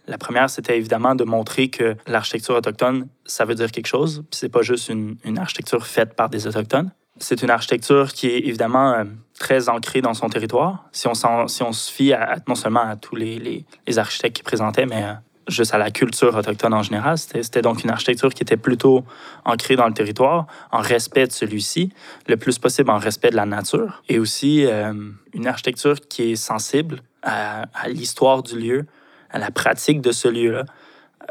La 0.06 0.18
première, 0.18 0.50
c'était 0.50 0.76
évidemment 0.76 1.14
de 1.14 1.24
montrer 1.24 1.68
que 1.68 1.96
l'architecture 2.06 2.56
autochtone, 2.56 3.08
ça 3.24 3.44
veut 3.44 3.54
dire 3.54 3.70
quelque 3.70 3.86
chose, 3.86 4.24
puis 4.30 4.38
c'est 4.38 4.48
pas 4.48 4.62
juste 4.62 4.88
une, 4.88 5.16
architecture 5.38 5.86
faite 5.86 6.14
par 6.14 6.28
des 6.28 6.46
autochtones. 6.46 6.90
C'est 7.18 7.42
une 7.42 7.50
architecture 7.50 8.12
qui 8.12 8.26
est 8.26 8.40
évidemment 8.40 8.92
euh, 8.92 9.04
très 9.38 9.68
ancrée 9.68 10.00
dans 10.00 10.14
son 10.14 10.28
territoire. 10.28 10.88
Si 10.92 11.06
on, 11.06 11.14
se 11.14 11.92
fie 11.92 12.12
non 12.48 12.54
seulement 12.54 12.80
à 12.80 12.96
tous 12.96 13.16
les, 13.16 13.64
les, 13.86 13.98
architectes 13.98 14.36
qui 14.36 14.42
présentaient, 14.42 14.86
mais 14.86 15.04
euh, 15.04 15.12
juste 15.48 15.74
à 15.74 15.78
la 15.78 15.90
culture 15.90 16.34
autochtone 16.34 16.74
en 16.74 16.82
général. 16.82 17.18
C'était 17.18 17.62
donc 17.62 17.82
une 17.84 17.90
architecture 17.90 18.32
qui 18.32 18.42
était 18.42 18.56
plutôt 18.56 19.04
ancrée 19.44 19.76
dans 19.76 19.86
le 19.86 19.94
territoire, 19.94 20.46
en 20.70 20.80
respect 20.80 21.26
de 21.26 21.32
celui-ci, 21.32 21.92
le 22.28 22.36
plus 22.36 22.58
possible 22.58 22.90
en 22.90 22.98
respect 22.98 23.30
de 23.30 23.36
la 23.36 23.46
nature, 23.46 24.02
et 24.08 24.18
aussi 24.18 24.64
euh, 24.66 24.92
une 25.32 25.46
architecture 25.46 25.96
qui 26.00 26.32
est 26.32 26.36
sensible 26.36 27.00
à, 27.22 27.66
l'histoire 27.86 28.42
du 28.42 28.58
lieu, 28.58 28.86
à 29.30 29.38
la 29.38 29.50
pratique 29.50 30.00
de 30.00 30.12
ce 30.12 30.28
lieu-là, 30.28 30.64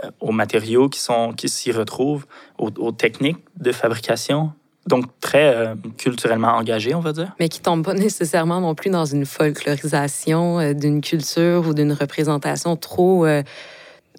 euh, 0.03 0.09
aux 0.19 0.31
matériaux 0.31 0.89
qui 0.89 0.99
sont 0.99 1.33
qui 1.33 1.49
s'y 1.49 1.71
retrouvent, 1.71 2.25
aux, 2.57 2.91
techniques 2.91 3.43
de 3.57 3.71
fabrication, 3.71 4.53
donc 4.87 5.05
très 5.19 5.55
euh, 5.55 5.75
culturellement 5.97 6.55
engagé, 6.55 6.95
on 6.95 7.01
va 7.01 7.11
dire. 7.11 7.33
Mais 7.39 7.49
qui 7.49 7.61
tombe 7.61 7.83
pas 7.83 7.93
nécessairement 7.93 8.61
non 8.61 8.73
plus 8.73 8.89
dans 8.89 9.05
une 9.05 9.25
folklorisation 9.25 10.73
d'une 10.73 11.01
culture 11.01 11.67
ou 11.67 11.73
d'une 11.73 11.93
représentation 11.93 12.75
trop 12.77 13.25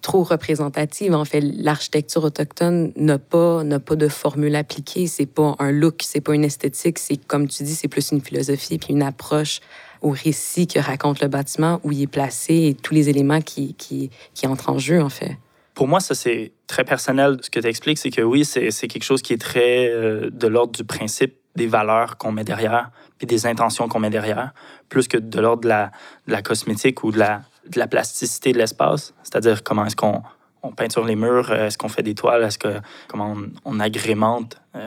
trop 0.02 0.22
représentative. 0.24 1.14
En 1.14 1.24
fait, 1.24 1.40
l'architecture 1.40 2.24
autochtone 2.24 2.92
n'a 2.96 3.18
pas, 3.18 3.62
pas 3.78 3.96
de 3.96 4.08
formule 4.08 4.54
appliquée. 4.56 5.06
C'est 5.06 5.26
pas 5.26 5.54
un 5.58 5.70
look, 5.70 6.02
c'est 6.02 6.20
pas 6.20 6.34
une 6.34 6.44
esthétique. 6.44 6.98
C'est, 6.98 7.16
comme 7.16 7.48
tu 7.48 7.62
dis, 7.62 7.74
c'est 7.74 7.88
plus 7.88 8.12
une 8.12 8.20
philosophie 8.20 8.78
puis 8.78 8.92
une 8.92 9.02
approche 9.02 9.60
au 10.02 10.10
récit 10.10 10.66
que 10.66 10.80
raconte 10.80 11.22
le 11.22 11.28
bâtiment, 11.28 11.80
où 11.84 11.92
il 11.92 12.02
est 12.02 12.06
placé 12.08 12.54
et 12.54 12.74
tous 12.74 12.92
les 12.92 13.08
éléments 13.08 13.40
qui, 13.40 13.74
qui, 13.74 14.10
qui 14.34 14.46
entrent 14.48 14.70
en 14.70 14.78
jeu, 14.78 15.00
en 15.00 15.08
fait. 15.08 15.36
Pour 15.74 15.86
moi, 15.88 16.00
ça, 16.00 16.14
c'est 16.14 16.52
très 16.66 16.84
personnel. 16.84 17.38
Ce 17.40 17.48
que 17.48 17.60
tu 17.60 17.66
expliques, 17.66 17.98
c'est 17.98 18.10
que 18.10 18.20
oui, 18.20 18.44
c'est, 18.44 18.70
c'est 18.72 18.88
quelque 18.88 19.04
chose 19.04 19.22
qui 19.22 19.32
est 19.32 19.40
très 19.40 19.88
euh, 19.88 20.28
de 20.30 20.46
l'ordre 20.48 20.72
du 20.72 20.84
principe 20.84 21.36
des 21.54 21.66
valeurs 21.66 22.16
qu'on 22.16 22.32
met 22.32 22.44
derrière, 22.44 22.90
puis 23.18 23.26
des 23.26 23.46
intentions 23.46 23.88
qu'on 23.88 24.00
met 24.00 24.10
derrière, 24.10 24.52
plus 24.88 25.06
que 25.06 25.18
de 25.18 25.40
l'ordre 25.40 25.62
de 25.62 25.68
la, 25.68 25.92
de 26.26 26.32
la 26.32 26.42
cosmétique 26.42 27.04
ou 27.04 27.12
de 27.12 27.18
la, 27.18 27.42
de 27.74 27.80
la 27.80 27.86
plasticité 27.86 28.52
de 28.52 28.58
l'espace, 28.58 29.14
c'est-à-dire 29.22 29.62
comment 29.62 29.86
est-ce 29.86 29.96
qu'on 29.96 30.22
on 30.62 30.72
peinture 30.72 31.04
les 31.04 31.16
murs, 31.16 31.50
euh, 31.50 31.66
est-ce 31.66 31.78
qu'on 31.78 31.88
fait 31.88 32.02
des 32.02 32.14
toiles, 32.14 32.44
est-ce 32.44 32.58
que 32.58 32.80
comment 33.08 33.36
on, 33.64 33.80
agrémente. 33.80 34.60
Euh, 34.76 34.86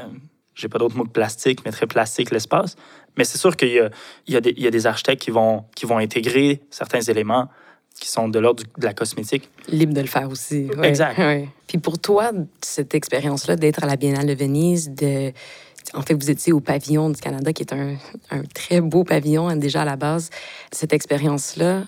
j'ai 0.53 0.69
pas 0.69 0.77
d'autre 0.77 0.95
mot 0.95 1.03
que 1.03 1.09
plastique, 1.09 1.65
mais 1.65 1.71
très 1.71 1.85
plastique 1.85 2.31
l'espace. 2.31 2.77
Mais 3.17 3.25
c'est 3.25 3.37
sûr 3.37 3.55
qu'il 3.55 3.69
y 3.69 3.79
a, 3.79 3.89
y, 4.27 4.39
des, 4.39 4.53
il 4.55 4.63
y 4.63 4.67
a 4.67 4.71
des 4.71 4.87
architectes 4.87 5.21
qui 5.21 5.31
vont, 5.31 5.65
qui 5.75 5.85
vont 5.85 5.97
intégrer 5.97 6.61
certains 6.69 7.01
éléments 7.01 7.49
qui 7.99 8.09
sont 8.09 8.27
de 8.27 8.39
l'ordre 8.39 8.63
de 8.77 8.85
la 8.85 8.93
cosmétique. 8.93 9.49
Libre 9.69 9.93
de 9.93 10.01
le 10.01 10.07
faire 10.07 10.29
aussi. 10.29 10.69
Exact. 10.83 11.17
Puis 11.67 11.77
pour 11.77 11.97
toi, 11.97 12.31
cette 12.61 12.93
expérience-là 12.93 13.55
d'être 13.55 13.83
à 13.83 13.87
la 13.87 13.95
Biennale 13.95 14.27
de 14.27 14.33
Venise, 14.33 14.89
de 14.91 15.31
en 15.93 16.01
fait, 16.01 16.15
vous 16.15 16.31
étiez 16.31 16.51
au 16.51 16.59
pavillon 16.59 17.09
du 17.09 17.21
Canada, 17.21 17.53
qui 17.53 17.61
est 17.61 17.71
un, 17.71 17.95
un 18.31 18.41
très 18.53 18.81
beau 18.81 19.03
pavillon 19.03 19.47
hein, 19.47 19.55
déjà 19.55 19.83
à 19.83 19.85
la 19.85 19.95
base. 19.95 20.29
Cette 20.71 20.93
expérience-là, 20.93 21.83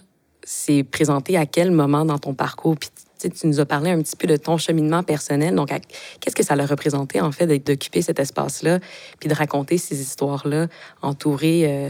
c'est 0.49 0.85
présenté 0.85 1.35
à 1.35 1.45
quel 1.45 1.71
moment 1.71 2.05
dans 2.05 2.19
ton 2.19 2.33
parcours? 2.33 2.77
Puis 2.77 2.89
tu 3.19 3.47
nous 3.47 3.59
as 3.59 3.65
parlé 3.65 3.91
un 3.91 4.01
petit 4.01 4.15
peu 4.15 4.27
de 4.27 4.37
ton 4.37 4.57
cheminement 4.57 5.03
personnel. 5.03 5.53
Donc, 5.53 5.67
qu'est-ce 6.21 6.35
que 6.35 6.43
ça 6.43 6.53
a 6.53 6.65
représenté, 6.65 7.19
en 7.19 7.33
fait, 7.33 7.47
d'occuper 7.47 8.01
cet 8.01 8.17
espace-là, 8.17 8.79
puis 9.19 9.27
de 9.27 9.33
raconter 9.33 9.77
ces 9.77 9.99
histoires-là, 9.99 10.67
entouré, 11.01 11.89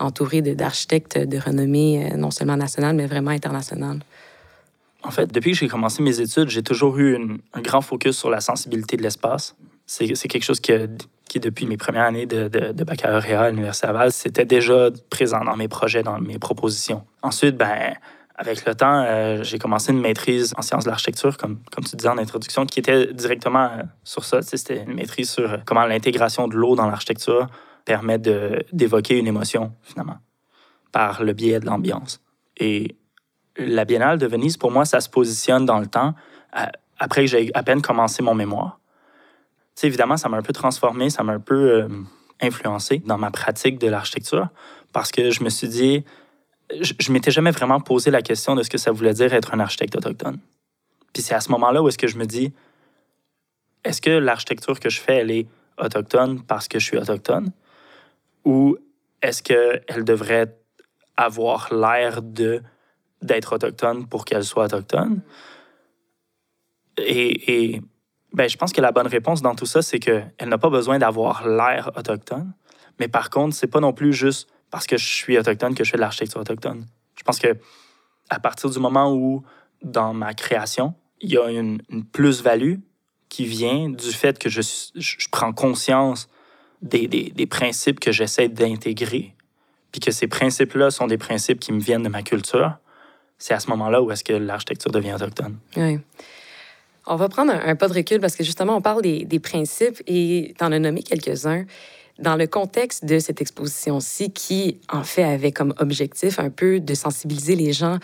euh, 0.00 0.54
d'architectes 0.56 1.16
de 1.16 1.38
renommée 1.38 2.10
euh, 2.12 2.16
non 2.16 2.32
seulement 2.32 2.56
nationale, 2.56 2.96
mais 2.96 3.06
vraiment 3.06 3.30
internationale? 3.30 4.00
En 5.04 5.12
fait, 5.12 5.32
depuis 5.32 5.52
que 5.52 5.58
j'ai 5.58 5.68
commencé 5.68 6.02
mes 6.02 6.18
études, 6.18 6.48
j'ai 6.48 6.64
toujours 6.64 6.98
eu 6.98 7.38
un 7.52 7.60
grand 7.60 7.82
focus 7.82 8.16
sur 8.16 8.30
la 8.30 8.40
sensibilité 8.40 8.96
de 8.96 9.02
l'espace. 9.02 9.54
C'est 9.86 10.08
quelque 10.08 10.44
chose 10.44 10.60
que 10.60 10.88
qui, 11.32 11.40
depuis 11.40 11.64
mes 11.64 11.78
premières 11.78 12.04
années 12.04 12.26
de, 12.26 12.84
baccalauréat 12.84 13.44
à 13.44 13.50
l'Université 13.50 13.86
Laval, 13.86 14.12
c'était 14.12 14.44
déjà 14.44 14.90
présent 15.08 15.42
dans 15.42 15.56
mes 15.56 15.68
projets, 15.68 16.02
dans 16.02 16.20
mes 16.20 16.38
propositions. 16.38 17.04
Ensuite, 17.22 17.56
ben, 17.56 17.94
avec 18.36 18.66
le 18.66 18.74
temps, 18.74 19.02
euh, 19.06 19.42
j'ai 19.42 19.58
commencé 19.58 19.92
une 19.92 20.00
maîtrise 20.00 20.52
en 20.58 20.62
sciences 20.62 20.84
de 20.84 20.90
l'architecture, 20.90 21.38
comme, 21.38 21.60
comme 21.74 21.84
tu 21.84 21.96
disais 21.96 22.10
en 22.10 22.18
introduction, 22.18 22.66
qui 22.66 22.80
était 22.80 23.14
directement 23.14 23.64
euh, 23.64 23.82
sur 24.04 24.24
ça. 24.24 24.42
C'était 24.42 24.82
une 24.82 24.92
maîtrise 24.92 25.30
sur 25.30 25.50
euh, 25.50 25.56
comment 25.64 25.86
l'intégration 25.86 26.48
de 26.48 26.54
l'eau 26.54 26.76
dans 26.76 26.86
l'architecture 26.86 27.46
permet 27.86 28.18
d'évoquer 28.18 29.18
une 29.18 29.26
émotion, 29.26 29.72
finalement, 29.82 30.18
par 30.92 31.24
le 31.24 31.32
biais 31.32 31.60
de 31.60 31.66
l'ambiance. 31.66 32.20
Et 32.58 32.94
la 33.56 33.86
Biennale 33.86 34.18
de 34.18 34.26
Venise, 34.26 34.58
pour 34.58 34.70
moi, 34.70 34.84
ça 34.84 35.00
se 35.00 35.08
positionne 35.08 35.64
dans 35.64 35.80
le 35.80 35.86
temps, 35.86 36.14
après 36.98 37.22
que 37.22 37.26
j'ai 37.26 37.50
à 37.54 37.62
peine 37.62 37.80
commencé 37.82 38.22
mon 38.22 38.34
mémoire 38.34 38.78
évidemment, 39.82 40.16
ça 40.16 40.28
m'a 40.28 40.36
un 40.36 40.42
peu 40.42 40.52
transformé, 40.52 41.10
ça 41.10 41.22
m'a 41.22 41.32
un 41.32 41.40
peu 41.40 41.82
euh, 41.82 41.88
influencé 42.40 42.98
dans 43.04 43.18
ma 43.18 43.30
pratique 43.30 43.78
de 43.78 43.88
l'architecture 43.88 44.48
parce 44.92 45.10
que 45.10 45.30
je 45.30 45.42
me 45.42 45.48
suis 45.48 45.68
dit, 45.68 46.04
je, 46.80 46.92
je 46.98 47.12
m'étais 47.12 47.30
jamais 47.30 47.50
vraiment 47.50 47.80
posé 47.80 48.10
la 48.10 48.22
question 48.22 48.54
de 48.54 48.62
ce 48.62 48.70
que 48.70 48.78
ça 48.78 48.92
voulait 48.92 49.14
dire 49.14 49.32
être 49.32 49.54
un 49.54 49.60
architecte 49.60 49.96
autochtone. 49.96 50.38
Puis 51.12 51.22
c'est 51.22 51.34
à 51.34 51.40
ce 51.40 51.50
moment-là 51.52 51.82
où 51.82 51.88
est-ce 51.88 51.98
que 51.98 52.06
je 52.06 52.16
me 52.16 52.26
dis, 52.26 52.52
est-ce 53.84 54.00
que 54.00 54.10
l'architecture 54.10 54.78
que 54.78 54.88
je 54.88 55.00
fais, 55.00 55.16
elle 55.16 55.30
est 55.30 55.46
autochtone 55.78 56.42
parce 56.42 56.68
que 56.68 56.78
je 56.78 56.84
suis 56.84 56.98
autochtone? 56.98 57.52
Ou 58.44 58.76
est-ce 59.20 59.42
qu'elle 59.42 60.04
devrait 60.04 60.56
avoir 61.16 61.72
l'air 61.72 62.22
d'être 62.22 63.54
autochtone 63.54 64.06
pour 64.08 64.24
qu'elle 64.24 64.44
soit 64.44 64.64
autochtone? 64.64 65.22
Et 66.98 67.80
ben, 68.32 68.48
je 68.48 68.56
pense 68.56 68.72
que 68.72 68.80
la 68.80 68.92
bonne 68.92 69.06
réponse 69.06 69.42
dans 69.42 69.54
tout 69.54 69.66
ça, 69.66 69.82
c'est 69.82 69.98
qu'elle 69.98 70.32
n'a 70.44 70.58
pas 70.58 70.70
besoin 70.70 70.98
d'avoir 70.98 71.46
l'air 71.46 71.90
autochtone. 71.96 72.52
Mais 72.98 73.08
par 73.08 73.30
contre, 73.30 73.54
c'est 73.54 73.66
pas 73.66 73.80
non 73.80 73.92
plus 73.92 74.12
juste 74.12 74.48
parce 74.70 74.86
que 74.86 74.96
je 74.96 75.06
suis 75.06 75.38
autochtone 75.38 75.74
que 75.74 75.84
je 75.84 75.90
fais 75.90 75.96
de 75.96 76.02
l'architecture 76.02 76.40
autochtone. 76.40 76.86
Je 77.16 77.22
pense 77.22 77.38
que 77.38 77.56
à 78.30 78.40
partir 78.40 78.70
du 78.70 78.78
moment 78.78 79.12
où, 79.12 79.42
dans 79.82 80.14
ma 80.14 80.32
création, 80.32 80.94
il 81.20 81.30
y 81.30 81.38
a 81.38 81.50
une, 81.50 81.82
une 81.90 82.04
plus-value 82.04 82.76
qui 83.28 83.44
vient 83.44 83.90
du 83.90 84.12
fait 84.12 84.38
que 84.38 84.48
je, 84.48 84.60
je 84.94 85.28
prends 85.30 85.52
conscience 85.52 86.28
des, 86.82 87.06
des, 87.06 87.30
des 87.30 87.46
principes 87.46 88.00
que 88.00 88.12
j'essaie 88.12 88.48
d'intégrer, 88.48 89.34
puis 89.90 90.00
que 90.00 90.10
ces 90.10 90.26
principes-là 90.26 90.90
sont 90.90 91.06
des 91.06 91.18
principes 91.18 91.60
qui 91.60 91.72
me 91.72 91.80
viennent 91.80 92.02
de 92.02 92.08
ma 92.08 92.22
culture, 92.22 92.76
c'est 93.38 93.54
à 93.54 93.60
ce 93.60 93.68
moment-là 93.70 94.02
où 94.02 94.10
est-ce 94.10 94.24
que 94.24 94.32
l'architecture 94.32 94.90
devient 94.90 95.14
autochtone. 95.14 95.58
Oui. 95.76 95.98
On 97.06 97.16
va 97.16 97.28
prendre 97.28 97.52
un, 97.52 97.74
pas 97.76 97.88
de 97.88 97.94
recul 97.94 98.20
parce 98.20 98.36
que 98.36 98.44
justement, 98.44 98.76
on 98.76 98.80
parle 98.80 99.02
des, 99.02 99.24
des 99.24 99.40
principes 99.40 100.02
et 100.06 100.54
tu 100.56 100.64
en 100.64 100.72
as 100.72 100.78
nommé 100.78 101.02
quelques-uns. 101.02 101.64
Dans 102.18 102.36
le 102.36 102.46
contexte 102.46 103.04
de 103.04 103.18
cette 103.18 103.40
exposition-ci, 103.40 104.30
qui 104.30 104.78
en 104.92 105.02
fait 105.02 105.24
avait 105.24 105.50
comme 105.50 105.74
objectif 105.78 106.38
un 106.38 106.50
peu 106.50 106.78
de 106.78 106.94
sensibiliser 106.94 107.56
les 107.56 107.72
gens 107.72 107.98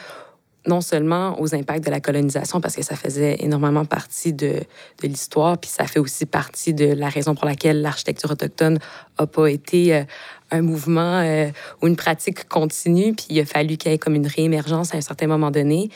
non 0.66 0.80
seulement 0.80 1.40
aux 1.40 1.54
impacts 1.54 1.84
de 1.84 1.90
la 1.90 2.00
colonisation, 2.00 2.60
parce 2.60 2.76
que 2.76 2.82
ça 2.82 2.96
faisait 2.96 3.36
énormément 3.40 3.84
partie 3.84 4.32
de, 4.32 4.54
de 5.02 5.08
l'histoire, 5.08 5.58
puis 5.58 5.70
ça 5.70 5.86
fait 5.86 5.98
aussi 5.98 6.26
partie 6.26 6.74
de 6.74 6.86
la 6.86 7.08
raison 7.08 7.34
pour 7.34 7.46
laquelle 7.46 7.80
l'architecture 7.80 8.30
autochtone 8.30 8.78
n'a 9.18 9.26
pas 9.26 9.46
été 9.46 9.94
euh, 9.94 10.04
un 10.50 10.60
mouvement 10.60 11.20
euh, 11.20 11.48
ou 11.80 11.86
une 11.86 11.96
pratique 11.96 12.48
continue, 12.48 13.14
puis 13.14 13.26
il 13.30 13.40
a 13.40 13.46
fallu 13.46 13.76
qu'il 13.76 13.90
y 13.90 13.94
ait 13.94 13.98
comme 13.98 14.14
une 14.14 14.26
réémergence 14.26 14.94
à 14.94 14.98
un 14.98 15.00
certain 15.02 15.26
moment 15.26 15.50
donné. 15.50 15.90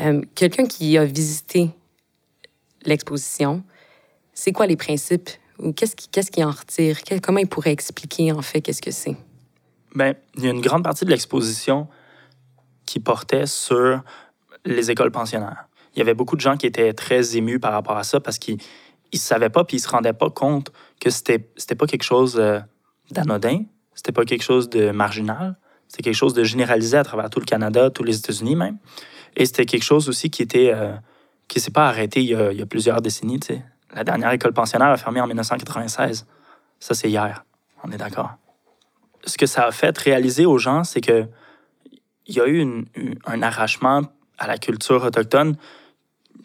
Euh, 0.00 0.22
Quelqu'un 0.34 0.66
qui 0.66 0.96
a 0.96 1.04
visité 1.04 1.70
l'exposition, 2.88 3.62
c'est 4.32 4.52
quoi 4.52 4.66
les 4.66 4.76
principes? 4.76 5.30
Ou 5.58 5.72
qu'est-ce 5.72 5.94
qui, 5.94 6.08
qu'est-ce 6.08 6.42
en 6.42 6.50
retire? 6.50 6.98
comment 7.22 7.38
il 7.38 7.46
pourrait 7.46 7.72
expliquer 7.72 8.32
en 8.32 8.42
fait 8.42 8.60
qu'est-ce 8.60 8.82
que 8.82 8.90
c'est? 8.90 9.16
Bien, 9.94 10.14
il 10.36 10.44
y 10.44 10.46
a 10.48 10.50
une 10.50 10.60
grande 10.60 10.82
partie 10.82 11.04
de 11.04 11.10
l'exposition 11.10 11.86
qui 12.84 12.98
portait 12.98 13.46
sur 13.46 14.02
les 14.64 14.90
écoles 14.90 15.12
pensionnaires. 15.12 15.68
Il 15.94 16.00
y 16.00 16.02
avait 16.02 16.14
beaucoup 16.14 16.34
de 16.34 16.40
gens 16.40 16.56
qui 16.56 16.66
étaient 16.66 16.92
très 16.92 17.36
émus 17.36 17.60
par 17.60 17.72
rapport 17.72 17.96
à 17.96 18.02
ça 18.02 18.18
parce 18.18 18.38
qu'ils 18.38 18.58
ne 19.12 19.18
savaient 19.18 19.50
pas 19.50 19.64
puis 19.64 19.76
ils 19.76 19.80
se 19.80 19.88
rendaient 19.88 20.12
pas 20.12 20.30
compte 20.30 20.72
que 21.00 21.10
c'était 21.10 21.48
c'était 21.56 21.76
pas 21.76 21.86
quelque 21.86 22.02
chose 22.02 22.36
euh, 22.38 22.58
d'anodin, 23.12 23.62
c'était 23.94 24.12
pas 24.12 24.24
quelque 24.24 24.42
chose 24.42 24.68
de 24.68 24.90
marginal, 24.90 25.56
c'était 25.86 26.02
quelque 26.02 26.16
chose 26.16 26.34
de 26.34 26.42
généralisé 26.42 26.96
à 26.96 27.04
travers 27.04 27.30
tout 27.30 27.38
le 27.38 27.44
Canada, 27.44 27.90
tous 27.90 28.02
les 28.02 28.18
États-Unis 28.18 28.56
même. 28.56 28.78
Et 29.36 29.46
c'était 29.46 29.66
quelque 29.66 29.84
chose 29.84 30.08
aussi 30.08 30.30
qui 30.30 30.42
était 30.42 30.72
euh, 30.74 30.92
qui 31.48 31.60
s'est 31.60 31.70
pas 31.70 31.88
arrêté 31.88 32.22
il 32.22 32.28
y, 32.28 32.62
a, 32.62 32.66
plusieurs 32.66 33.00
décennies. 33.00 33.40
La 33.94 34.04
dernière 34.04 34.32
école 34.32 34.52
pensionnaire 34.52 34.88
a 34.88 34.96
fermé 34.96 35.20
en 35.20 35.26
1996. 35.26 36.26
Ça, 36.80 36.94
c'est 36.94 37.08
hier. 37.08 37.44
On 37.82 37.90
est 37.90 37.96
d'accord. 37.96 38.32
Ce 39.24 39.38
que 39.38 39.46
ça 39.46 39.66
a 39.66 39.72
fait 39.72 39.96
réaliser 39.96 40.46
aux 40.46 40.58
gens, 40.58 40.84
c'est 40.84 41.00
que 41.00 41.26
il 42.26 42.34
y 42.34 42.40
a 42.40 42.48
eu 42.48 42.84
un 43.26 43.42
arrachement 43.42 44.02
à 44.38 44.46
la 44.46 44.56
culture 44.56 45.04
autochtone, 45.04 45.56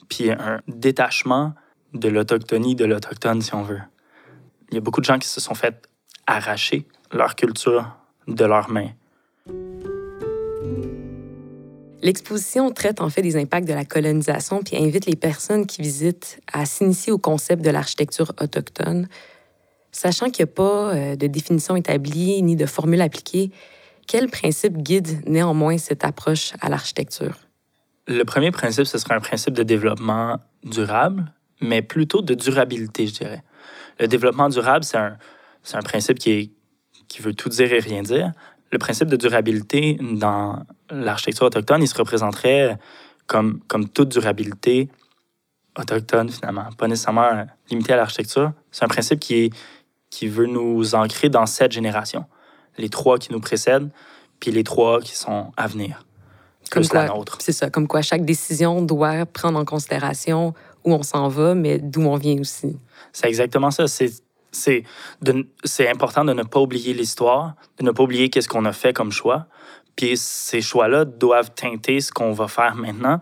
puis 0.10 0.30
un 0.30 0.62
détachement 0.68 1.54
de 1.94 2.10
l'autochtonie 2.10 2.76
de 2.76 2.86
l'autochtone, 2.86 3.42
si 3.42 3.56
on 3.56 3.64
veut. 3.64 3.82
Il 4.70 4.76
y 4.76 4.78
a 4.78 4.82
beaucoup 4.82 5.00
de 5.00 5.06
gens 5.06 5.18
qui 5.18 5.28
se 5.28 5.40
sont 5.40 5.56
fait 5.56 5.88
arracher 6.28 6.86
leur 7.12 7.36
culture 7.36 7.96
de 8.28 8.46
leurs 8.46 8.70
mains. 8.70 8.92
L'exposition 12.02 12.72
traite 12.72 13.02
en 13.02 13.10
fait 13.10 13.22
des 13.22 13.36
impacts 13.36 13.68
de 13.68 13.74
la 13.74 13.86
colonisation 13.86 14.64
puis 14.64 14.78
invite 14.78 15.06
les 15.06 15.16
personnes 15.16 15.66
qui 15.66 15.82
visitent 15.82 16.40
à 16.52 16.66
s'initier 16.66 17.12
au 17.12 17.18
concept 17.18 17.64
de 17.64 17.70
l'architecture 17.70 18.32
autochtone. 18.42 19.08
Sachant 19.92 20.30
qu'il 20.30 20.46
n'y 20.46 20.52
a 20.52 20.54
pas 20.54 20.94
euh, 20.94 21.16
de 21.16 21.28
définition 21.28 21.76
établie 21.76 22.42
ni 22.42 22.56
de 22.56 22.66
formule 22.66 23.02
appliquée, 23.02 23.52
quel 24.08 24.30
principe 24.30 24.78
guide 24.78 25.28
néanmoins 25.28 25.78
cette 25.78 26.06
approche 26.06 26.54
à 26.62 26.70
l'architecture? 26.70 27.38
Le 28.08 28.24
premier 28.24 28.52
principe, 28.52 28.86
ce 28.86 28.98
serait 28.98 29.16
un 29.16 29.20
principe 29.20 29.54
de 29.54 29.64
développement 29.64 30.40
durable, 30.64 31.32
mais 31.62 31.82
plutôt 31.82 32.22
de 32.22 32.34
durabilité, 32.34 33.08
je 33.08 33.14
dirais. 33.14 33.44
Le 34.00 34.08
développement 34.08 34.50
durable, 34.50 34.84
c'est 34.84 34.98
un, 34.98 35.18
un 35.74 35.82
principe 35.82 36.18
qui, 36.18 36.54
qui 37.08 37.22
veut 37.22 37.34
tout 37.34 37.50
dire 37.50 37.72
et 37.74 37.80
rien 37.80 38.02
dire 38.02 38.32
le 38.72 38.78
principe 38.78 39.08
de 39.08 39.16
durabilité 39.16 39.98
dans 40.00 40.64
l'architecture 40.92 41.46
autochtone, 41.46 41.82
il 41.82 41.88
se 41.88 41.98
représenterait 41.98 42.78
comme, 43.28 43.60
comme 43.68 43.88
toute 43.88 44.10
durabilité 44.10 44.90
autochtone, 45.78 46.30
finalement, 46.30 46.66
pas 46.78 46.88
nécessairement 46.88 47.46
limité 47.70 47.94
à 47.94 47.98
l'architecture. 47.98 48.52
C'est 48.72 48.86
un 48.86 48.88
principe 48.88 49.20
qui, 49.20 49.36
est, 49.36 49.54
qui 50.10 50.28
veut 50.28 50.48
nous 50.48 50.96
ancrer 50.96 51.30
dans 51.30 51.46
cette 51.46 51.72
génération. 51.72 52.26
Les 52.78 52.90
trois 52.90 53.18
qui 53.18 53.32
nous 53.32 53.40
précèdent, 53.40 53.90
puis 54.40 54.52
les 54.52 54.64
trois 54.64 55.02
qui 55.02 55.16
sont 55.16 55.52
à 55.58 55.68
venir. 55.68 56.04
Comme 56.72 56.88
quoi, 56.88 57.08
c'est 57.40 57.52
ça, 57.52 57.70
comme 57.70 57.88
quoi 57.88 58.02
chaque 58.02 58.26
décision 58.26 58.82
doit 58.82 59.26
prendre 59.26 59.58
en 59.58 59.66
considération 59.66 60.54
où 60.84 60.94
on 60.94 61.02
s'en 61.02 61.28
va, 61.28 61.56
mais 61.56 61.80
d'où 61.80 62.02
on 62.02 62.16
vient 62.16 62.40
aussi. 62.40 62.78
C'est 63.12 63.28
exactement 63.28 63.72
ça. 63.72 63.88
C'est 63.88 64.12
c'est 64.52 65.90
important 65.90 66.26
de 66.26 66.34
ne 66.34 66.44
pas 66.44 66.60
oublier 66.60 66.94
l'histoire, 66.94 67.56
de 67.78 67.84
ne 67.84 67.92
pas 67.92 68.04
oublier 68.04 68.30
qu'est-ce 68.30 68.50
qu'on 68.50 68.66
a 68.66 68.74
fait 68.74 68.94
comme 68.94 69.12
choix. 69.12 69.46
Puis 70.00 70.16
ces 70.16 70.62
choix-là 70.62 71.04
doivent 71.04 71.52
teinter 71.54 72.00
ce 72.00 72.14
qu'on 72.14 72.32
va 72.32 72.48
faire 72.48 72.74
maintenant, 72.76 73.20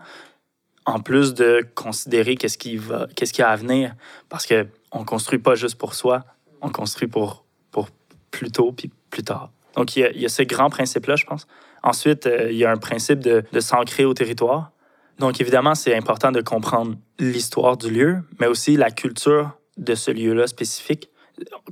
en 0.86 1.00
plus 1.00 1.34
de 1.34 1.66
considérer 1.74 2.36
qu'est-ce 2.36 2.56
qui 2.56 2.76
va, 2.76 3.08
qu'est-ce 3.16 3.32
qui 3.32 3.42
a 3.42 3.48
à 3.48 3.56
venir, 3.56 3.96
parce 4.28 4.46
que 4.46 4.64
on 4.92 5.04
construit 5.04 5.40
pas 5.40 5.56
juste 5.56 5.74
pour 5.74 5.94
soi, 5.94 6.24
on 6.60 6.70
construit 6.70 7.08
pour 7.08 7.44
pour 7.72 7.88
plus 8.30 8.52
tôt 8.52 8.70
puis 8.70 8.92
plus 9.10 9.24
tard. 9.24 9.50
Donc 9.74 9.96
il 9.96 10.00
y 10.00 10.04
a, 10.04 10.12
il 10.12 10.20
y 10.20 10.24
a 10.24 10.28
ce 10.28 10.44
grand 10.44 10.70
principe-là, 10.70 11.16
je 11.16 11.26
pense. 11.26 11.48
Ensuite, 11.82 12.28
euh, 12.28 12.52
il 12.52 12.56
y 12.56 12.64
a 12.64 12.70
un 12.70 12.76
principe 12.76 13.18
de, 13.18 13.42
de 13.50 13.58
s'ancrer 13.58 14.04
au 14.04 14.14
territoire. 14.14 14.70
Donc 15.18 15.40
évidemment, 15.40 15.74
c'est 15.74 15.96
important 15.96 16.30
de 16.30 16.42
comprendre 16.42 16.94
l'histoire 17.18 17.76
du 17.76 17.90
lieu, 17.90 18.22
mais 18.38 18.46
aussi 18.46 18.76
la 18.76 18.92
culture 18.92 19.58
de 19.78 19.96
ce 19.96 20.12
lieu-là 20.12 20.46
spécifique 20.46 21.10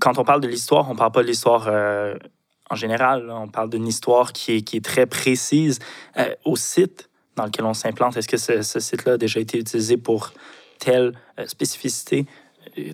quand 0.00 0.18
on 0.18 0.25
parle 0.25 0.40
de 0.40 0.48
l'histoire, 0.48 0.90
on 0.90 0.96
parle 0.96 1.12
pas 1.12 1.22
de 1.22 1.28
l'histoire 1.28 1.66
euh, 1.68 2.14
en 2.70 2.75
général. 2.75 3.30
On 3.30 3.49
parle 3.49 3.70
d'une 3.70 3.87
histoire 3.87 4.32
qui 4.32 4.52
est, 4.52 4.85
très 4.85 5.06
précise 5.06 5.78
euh, 6.16 6.35
au 6.44 6.56
site 6.56 7.08
dans 7.37 7.44
lequel 7.44 7.64
on 7.64 7.75
s'implante. 7.75 8.16
Est-ce 8.16 8.28
que 8.28 8.37
ce, 8.37 8.80
site-là 8.80 9.14
a 9.14 9.16
déjà 9.18 9.40
été 9.40 9.58
utilisé 9.58 9.96
pour 9.96 10.32
telle 10.78 11.12
euh, 11.38 11.46
spécificité? 11.46 12.26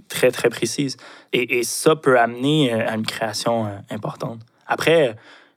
Très, 0.09 0.31
très 0.31 0.49
précise? 0.49 0.97
Et, 1.33 1.59
et, 1.59 1.63
ça 1.65 1.97
peut 1.97 2.21
amener 2.21 2.73
à 2.73 2.95
une 2.95 3.07
création 3.07 3.67
importante. 3.91 4.39
Après, 4.67 5.17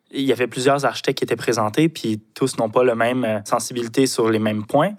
il 0.09 0.21
y 0.21 0.31
avait 0.31 0.47
plusieurs 0.47 0.85
architectes 0.85 1.19
qui 1.19 1.25
étaient 1.25 1.35
présentés, 1.35 1.89
puis 1.89 2.21
tous 2.33 2.57
n'ont 2.57 2.69
pas 2.69 2.83
la 2.83 2.95
même 2.95 3.43
sensibilité 3.45 4.07
sur 4.07 4.29
les 4.29 4.39
mêmes 4.39 4.65
points. 4.65 4.93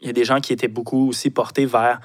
Il 0.00 0.06
y 0.06 0.10
a 0.10 0.12
des 0.12 0.24
gens 0.24 0.40
qui 0.40 0.52
étaient 0.52 0.68
beaucoup 0.68 1.08
aussi 1.08 1.30
portés 1.30 1.66
vers 1.66 2.00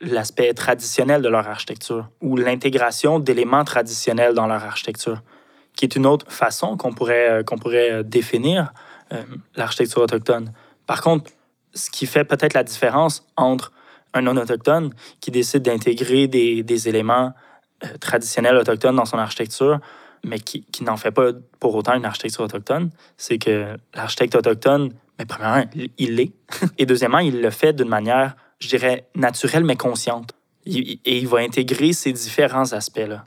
l'aspect 0.00 0.52
traditionnel 0.54 1.22
de 1.22 1.28
leur 1.28 1.46
architecture 1.46 2.08
ou 2.20 2.36
l'intégration 2.36 3.18
d'éléments 3.18 3.64
traditionnels 3.64 4.34
dans 4.34 4.46
leur 4.46 4.64
architecture, 4.64 5.22
qui 5.78 5.84
est 5.84 5.94
une 5.94 6.06
autre 6.06 6.26
façon 6.28 6.76
qu'on 6.76 6.92
pourrait, 6.92 7.30
euh, 7.30 7.42
qu'on 7.44 7.56
pourrait 7.56 7.92
euh, 7.92 8.02
définir 8.02 8.72
euh, 9.12 9.22
l'architecture 9.54 10.02
autochtone. 10.02 10.52
Par 10.86 11.02
contre, 11.02 11.30
ce 11.72 11.88
qui 11.88 12.06
fait 12.06 12.24
peut-être 12.24 12.54
la 12.54 12.64
différence 12.64 13.24
entre 13.36 13.70
un 14.12 14.22
non-autochtone 14.22 14.92
qui 15.20 15.30
décide 15.30 15.62
d'intégrer 15.62 16.26
des, 16.26 16.64
des, 16.64 16.88
éléments 16.88 17.32
traditionnels 18.00 18.56
autochtones 18.56 18.96
dans 18.96 19.04
son 19.04 19.18
architecture, 19.18 19.78
mais 20.24 20.40
qui, 20.40 20.64
qui 20.64 20.82
n'en 20.82 20.96
fait 20.96 21.12
pas 21.12 21.30
pour 21.60 21.76
autant 21.76 21.94
une 21.94 22.06
architecture 22.06 22.42
autochtone, 22.42 22.90
c'est 23.16 23.38
que 23.38 23.76
l'architecte 23.94 24.34
autochtone, 24.34 24.92
mais 25.18 25.26
premièrement, 25.26 25.64
il 25.98 26.16
l'est, 26.16 26.32
et 26.78 26.86
deuxièmement, 26.86 27.18
il 27.18 27.40
le 27.40 27.50
fait 27.50 27.72
d'une 27.74 27.88
manière 27.88 28.34
je 28.58 28.68
dirais, 28.68 29.06
naturelle 29.14 29.62
mais 29.62 29.76
consciente. 29.76 30.32
Et 30.66 31.18
il 31.18 31.28
va 31.28 31.38
intégrer 31.38 31.92
ces 31.92 32.12
différents 32.12 32.72
aspects-là. 32.72 33.24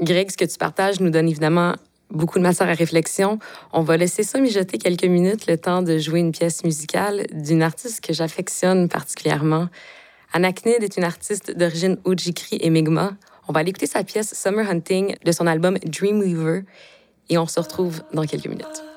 Greg, 0.00 0.30
ce 0.30 0.36
que 0.36 0.44
tu 0.44 0.58
partages 0.58 1.00
nous 1.00 1.10
donne 1.10 1.28
évidemment 1.28 1.74
beaucoup 2.10 2.38
de 2.38 2.42
matière 2.42 2.68
à 2.68 2.74
réflexion. 2.74 3.38
On 3.72 3.82
va 3.82 3.96
laisser 3.96 4.22
ça 4.22 4.38
mijoter 4.38 4.78
quelques 4.78 5.04
minutes, 5.04 5.46
le 5.46 5.56
temps 5.56 5.82
de 5.82 5.98
jouer 5.98 6.20
une 6.20 6.32
pièce 6.32 6.64
musicale 6.64 7.26
d'une 7.32 7.62
artiste 7.62 8.00
que 8.00 8.12
j'affectionne 8.12 8.88
particulièrement. 8.88 9.68
Anna 10.32 10.52
Knid 10.52 10.82
est 10.82 10.96
une 10.96 11.04
artiste 11.04 11.56
d'origine 11.56 11.98
Ojikri 12.04 12.58
et 12.60 12.70
Mi'kmaq. 12.70 13.12
On 13.48 13.52
va 13.52 13.60
aller 13.60 13.70
écouter 13.70 13.86
sa 13.86 14.04
pièce 14.04 14.34
Summer 14.34 14.68
Hunting 14.68 15.16
de 15.24 15.32
son 15.32 15.46
album 15.46 15.78
Dreamweaver 15.84 16.62
et 17.28 17.38
on 17.38 17.46
se 17.46 17.60
retrouve 17.60 18.02
dans 18.12 18.24
quelques 18.24 18.46
minutes. 18.46 18.91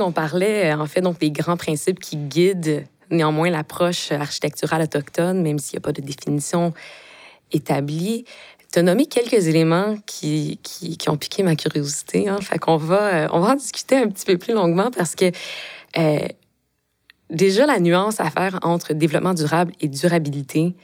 On 0.00 0.12
parlait 0.12 0.72
en 0.72 0.86
fait 0.86 1.00
donc 1.00 1.18
des 1.18 1.30
grands 1.30 1.56
principes 1.56 1.98
qui 1.98 2.16
guident 2.16 2.84
néanmoins 3.10 3.50
l'approche 3.50 4.10
architecturale 4.12 4.82
autochtone, 4.82 5.42
même 5.42 5.58
s'il 5.58 5.76
n'y 5.76 5.82
a 5.82 5.86
pas 5.86 5.92
de 5.92 6.00
définition 6.00 6.72
établie. 7.52 8.24
Tu 8.72 8.78
as 8.78 8.82
nommé 8.82 9.06
quelques 9.06 9.46
éléments 9.48 9.96
qui, 10.06 10.58
qui, 10.62 11.10
ont 11.10 11.18
piqué 11.18 11.42
ma 11.42 11.56
curiosité. 11.56 12.28
Hein. 12.28 12.38
Fait 12.40 12.58
qu'on 12.58 12.78
va, 12.78 13.28
on 13.32 13.40
va 13.40 13.50
en 13.50 13.54
discuter 13.54 13.96
un 13.96 14.08
petit 14.08 14.24
peu 14.24 14.38
plus 14.38 14.54
longuement 14.54 14.90
parce 14.90 15.14
que 15.14 15.30
euh, 15.98 16.26
déjà 17.28 17.66
la 17.66 17.80
nuance 17.80 18.20
à 18.20 18.30
faire 18.30 18.58
entre 18.62 18.94
développement 18.94 19.34
durable 19.34 19.72
et 19.80 19.88
durabilité, 19.88 20.74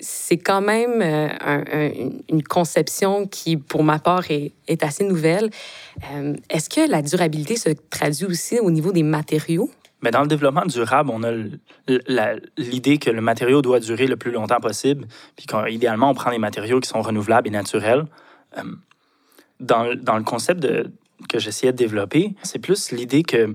c'est 0.00 0.38
quand 0.38 0.60
même 0.60 1.02
euh, 1.02 1.90
une 2.28 2.42
conception 2.42 3.26
qui, 3.26 3.56
pour 3.56 3.84
ma 3.84 3.98
part, 3.98 4.24
est, 4.30 4.52
assez 4.82 5.04
nouvelle. 5.04 5.50
Euh, 6.12 6.34
est-ce 6.48 6.68
que 6.68 6.90
la 6.90 7.02
durabilité 7.02 7.56
se 7.56 7.70
traduit 7.90 8.26
aussi 8.26 8.58
au 8.58 8.70
niveau 8.70 8.92
des 8.92 9.02
matériaux? 9.02 9.70
Mais 10.02 10.10
dans 10.10 10.22
le 10.22 10.28
développement 10.28 10.64
durable, 10.64 11.10
on 11.12 11.22
a 11.22 11.30
l'idée 12.56 12.98
que 12.98 13.10
le 13.10 13.20
matériau 13.20 13.60
doit 13.60 13.80
durer 13.80 14.06
le 14.06 14.16
plus 14.16 14.30
longtemps 14.30 14.60
possible, 14.60 15.06
puis 15.36 15.46
qu'idéalement, 15.46 16.10
on 16.10 16.14
prend 16.14 16.30
les 16.30 16.38
matériaux 16.38 16.80
qui 16.80 16.88
sont 16.88 17.02
renouvelables 17.02 17.48
et 17.48 17.50
naturels. 17.50 18.06
Euh, 18.56 18.62
dans, 19.60 19.94
dans, 19.94 20.16
le 20.16 20.24
concept 20.24 20.66
que 21.28 21.38
j'essayais 21.38 21.72
de 21.72 21.76
développer, 21.76 22.34
c'est 22.42 22.58
plus 22.58 22.92
l'idée 22.92 23.22
que 23.22 23.54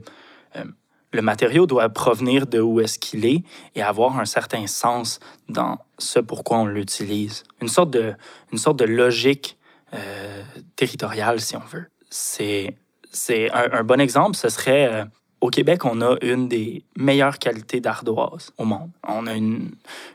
le 1.15 1.21
matériau 1.21 1.65
doit 1.65 1.89
provenir 1.89 2.45
de 2.45 2.59
où 2.59 2.79
est-ce 2.79 2.99
qu'il 2.99 3.25
est 3.25 3.43
et 3.75 3.81
avoir 3.81 4.19
un 4.19 4.25
certain 4.25 4.67
sens 4.67 5.19
dans 5.49 5.79
ce 5.97 6.19
pourquoi 6.19 6.57
on 6.57 6.65
l'utilise. 6.65 7.43
Une 7.61 7.67
sorte 7.67 7.91
de, 7.91 8.13
une 8.51 8.57
sorte 8.57 8.77
de 8.77 8.85
logique 8.85 9.57
euh, 9.93 10.43
territoriale, 10.75 11.39
si 11.39 11.55
on 11.55 11.61
veut. 11.71 11.87
C'est, 12.09 12.75
c'est 13.11 13.49
un, 13.51 13.83
bon 13.83 13.99
exemple, 13.99 14.35
ce 14.35 14.49
serait 14.49 14.93
euh, 14.93 15.05
au 15.41 15.49
Québec, 15.49 15.85
on 15.85 16.01
a 16.01 16.15
une 16.21 16.47
des 16.47 16.83
meilleures 16.97 17.39
qualités 17.39 17.79
d'ardoise 17.79 18.51
au 18.57 18.65
monde. 18.65 18.91
On 19.07 19.27
a 19.27 19.33
une, 19.33 19.71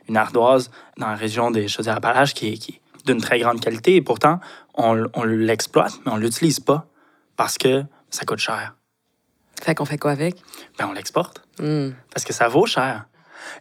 une 0.08 0.16
ardoise 0.16 0.70
dans 0.98 1.08
la 1.08 1.14
région 1.14 1.50
des 1.50 1.68
Chaudières-Appalaches 1.68 2.34
qui 2.34 2.48
est, 2.48 2.58
qui 2.58 2.80
d'une 3.06 3.20
très 3.20 3.38
grande 3.38 3.60
qualité 3.60 3.96
et 3.96 4.02
pourtant, 4.02 4.40
on, 4.74 5.06
on 5.14 5.24
l'exploite, 5.24 5.94
mais 6.04 6.12
on 6.12 6.16
ne 6.16 6.22
l'utilise 6.22 6.60
pas 6.60 6.86
parce 7.36 7.56
que 7.56 7.84
ça 8.10 8.26
coûte 8.26 8.38
cher. 8.38 8.74
Fait 9.60 9.74
qu'on 9.74 9.84
fait 9.84 9.98
quoi 9.98 10.10
avec? 10.12 10.36
Ben, 10.78 10.88
on 10.88 10.92
l'exporte. 10.92 11.42
Hmm. 11.58 11.90
Parce 12.12 12.24
que 12.24 12.32
ça 12.32 12.48
vaut 12.48 12.66
cher. 12.66 13.06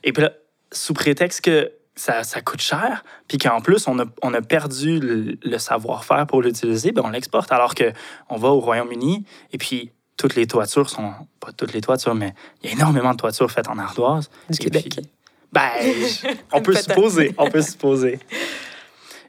Et 0.03 0.13
puis 0.13 0.23
là, 0.23 0.31
sous 0.71 0.93
prétexte 0.93 1.41
que 1.41 1.71
ça, 1.95 2.23
ça 2.23 2.41
coûte 2.41 2.61
cher, 2.61 3.03
puis 3.27 3.37
qu'en 3.37 3.59
plus, 3.59 3.87
on 3.87 3.99
a, 3.99 4.05
on 4.21 4.33
a 4.33 4.41
perdu 4.41 4.99
le, 4.99 5.57
savoir-faire 5.57 6.25
pour 6.27 6.41
l'utiliser, 6.41 6.93
ben 6.93 7.01
on 7.05 7.09
l'exporte. 7.09 7.51
Alors 7.51 7.75
qu'on 7.75 8.37
va 8.37 8.47
au 8.49 8.61
Royaume-Uni, 8.61 9.25
et 9.51 9.57
puis 9.57 9.91
toutes 10.15 10.35
les 10.35 10.47
toitures 10.47 10.89
sont. 10.89 11.13
Pas 11.41 11.51
toutes 11.51 11.73
les 11.73 11.81
toitures, 11.81 12.15
mais 12.15 12.33
il 12.63 12.69
y 12.69 12.73
a 12.73 12.75
énormément 12.75 13.11
de 13.11 13.17
toitures 13.17 13.51
faites 13.51 13.67
en 13.67 13.77
ardoise. 13.77 14.29
Du 14.49 14.57
Québec. 14.57 14.99
ben, 15.51 15.69
on 16.53 16.61
peut 16.61 16.75
supposer. 16.75 17.33
On 17.37 17.49
peut 17.49 17.61
supposer. 17.61 18.19